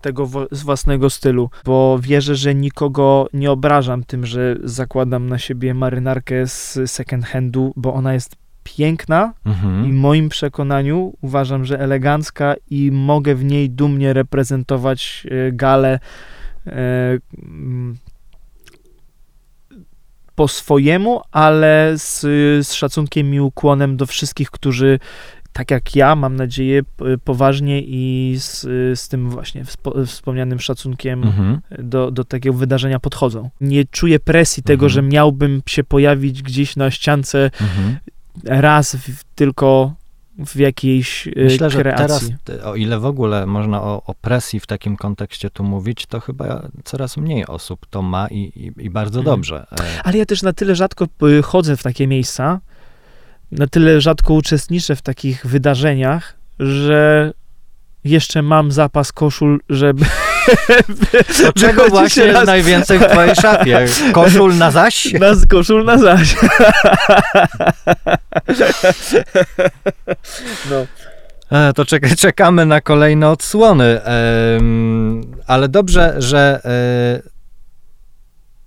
[0.00, 5.38] tego wo- z własnego stylu, bo wierzę, że nikogo nie obrażam tym, że zakładam na
[5.38, 9.96] siebie marynarkę z second handu, bo ona jest piękna, i w Mhm.
[9.96, 15.98] moim przekonaniu uważam, że elegancka i mogę w niej dumnie reprezentować e, galę
[16.66, 16.70] e,
[17.42, 17.96] mm,
[20.34, 22.20] po swojemu, ale z,
[22.66, 24.98] z szacunkiem i ukłonem do wszystkich, którzy
[25.58, 26.82] tak jak ja, mam nadzieję,
[27.24, 28.60] poważnie i z,
[29.00, 31.60] z tym właśnie wspo- wspomnianym szacunkiem Mhm.
[31.78, 33.50] do, do takiego wydarzenia podchodzą.
[33.60, 34.90] Nie czuję presji tego, Mhm.
[34.90, 37.96] że miałbym się pojawić gdzieś na ściance Mhm.
[38.44, 39.92] raz w, tylko
[40.46, 42.06] w jakiejś y, Myślę, że kreacji.
[42.06, 46.06] teraz, ty- o ile w ogóle można o, o presji w takim kontekście tu mówić,
[46.06, 49.36] to chyba coraz mniej osób to ma i, i, i bardzo Mhm.
[49.36, 49.66] dobrze.
[49.80, 51.06] E, Ale ja też na tyle rzadko
[51.44, 52.60] chodzę w takie miejsca,
[53.50, 57.32] na tyle rzadko uczestniczę w takich wydarzeniach, że
[58.04, 60.04] jeszcze mam zapas koszul, żeby...
[61.56, 63.86] Czego właśnie jest raz- najwięcej w twojej szafie?
[64.12, 65.12] Koszul na zaś?
[65.20, 66.36] Na koszul na zaś.
[70.70, 70.86] no.
[71.58, 74.02] E, To czek- czekamy na kolejne odsłony.
[74.02, 77.28] Em, ale dobrze, że e,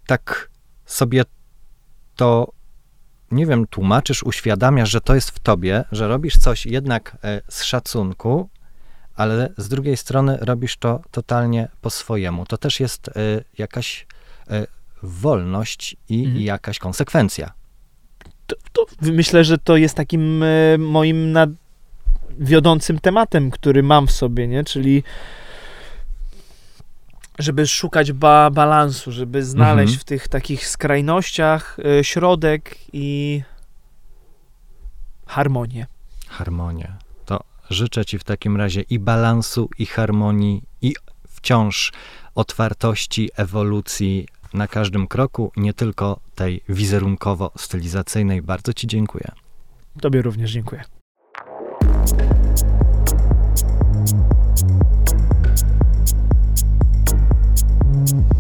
[0.08, 0.50] tak
[0.86, 1.24] sobie
[2.16, 2.52] to
[3.32, 7.64] nie wiem, tłumaczysz, uświadamiasz, że to jest w tobie, że robisz coś jednak e, z
[7.64, 8.50] szacunku,
[9.16, 12.46] ale z drugiej strony robisz to totalnie po swojemu.
[12.46, 13.12] To też jest e,
[13.58, 14.08] jakaś
[14.50, 14.68] e,
[15.04, 16.42] wolność i, Mhm.
[16.42, 17.52] jakaś konsekwencja.
[18.48, 20.44] to, to myślę, że to jest takim
[20.78, 21.50] moim nad,
[22.40, 24.64] wiodącym tematem, który mam w sobie, nie?
[24.64, 25.04] Czyli
[27.40, 30.00] żeby szukać ba, balansu, żeby znaleźć Mhm.
[30.00, 33.42] w tych takich skrajnościach e, środek i
[35.28, 35.88] harmonię.
[36.28, 36.94] Harmonię.
[37.26, 40.94] To życzę ci w takim razie i balansu, i harmonii, i
[41.30, 41.92] wciąż
[42.36, 48.42] otwartości, ewolucji na każdym kroku, nie tylko tej wizerunkowo-stylizacyjnej.
[48.42, 49.32] Bardzo ci dziękuję.
[50.02, 50.84] Tobie również dziękuję.
[58.08, 58.31] you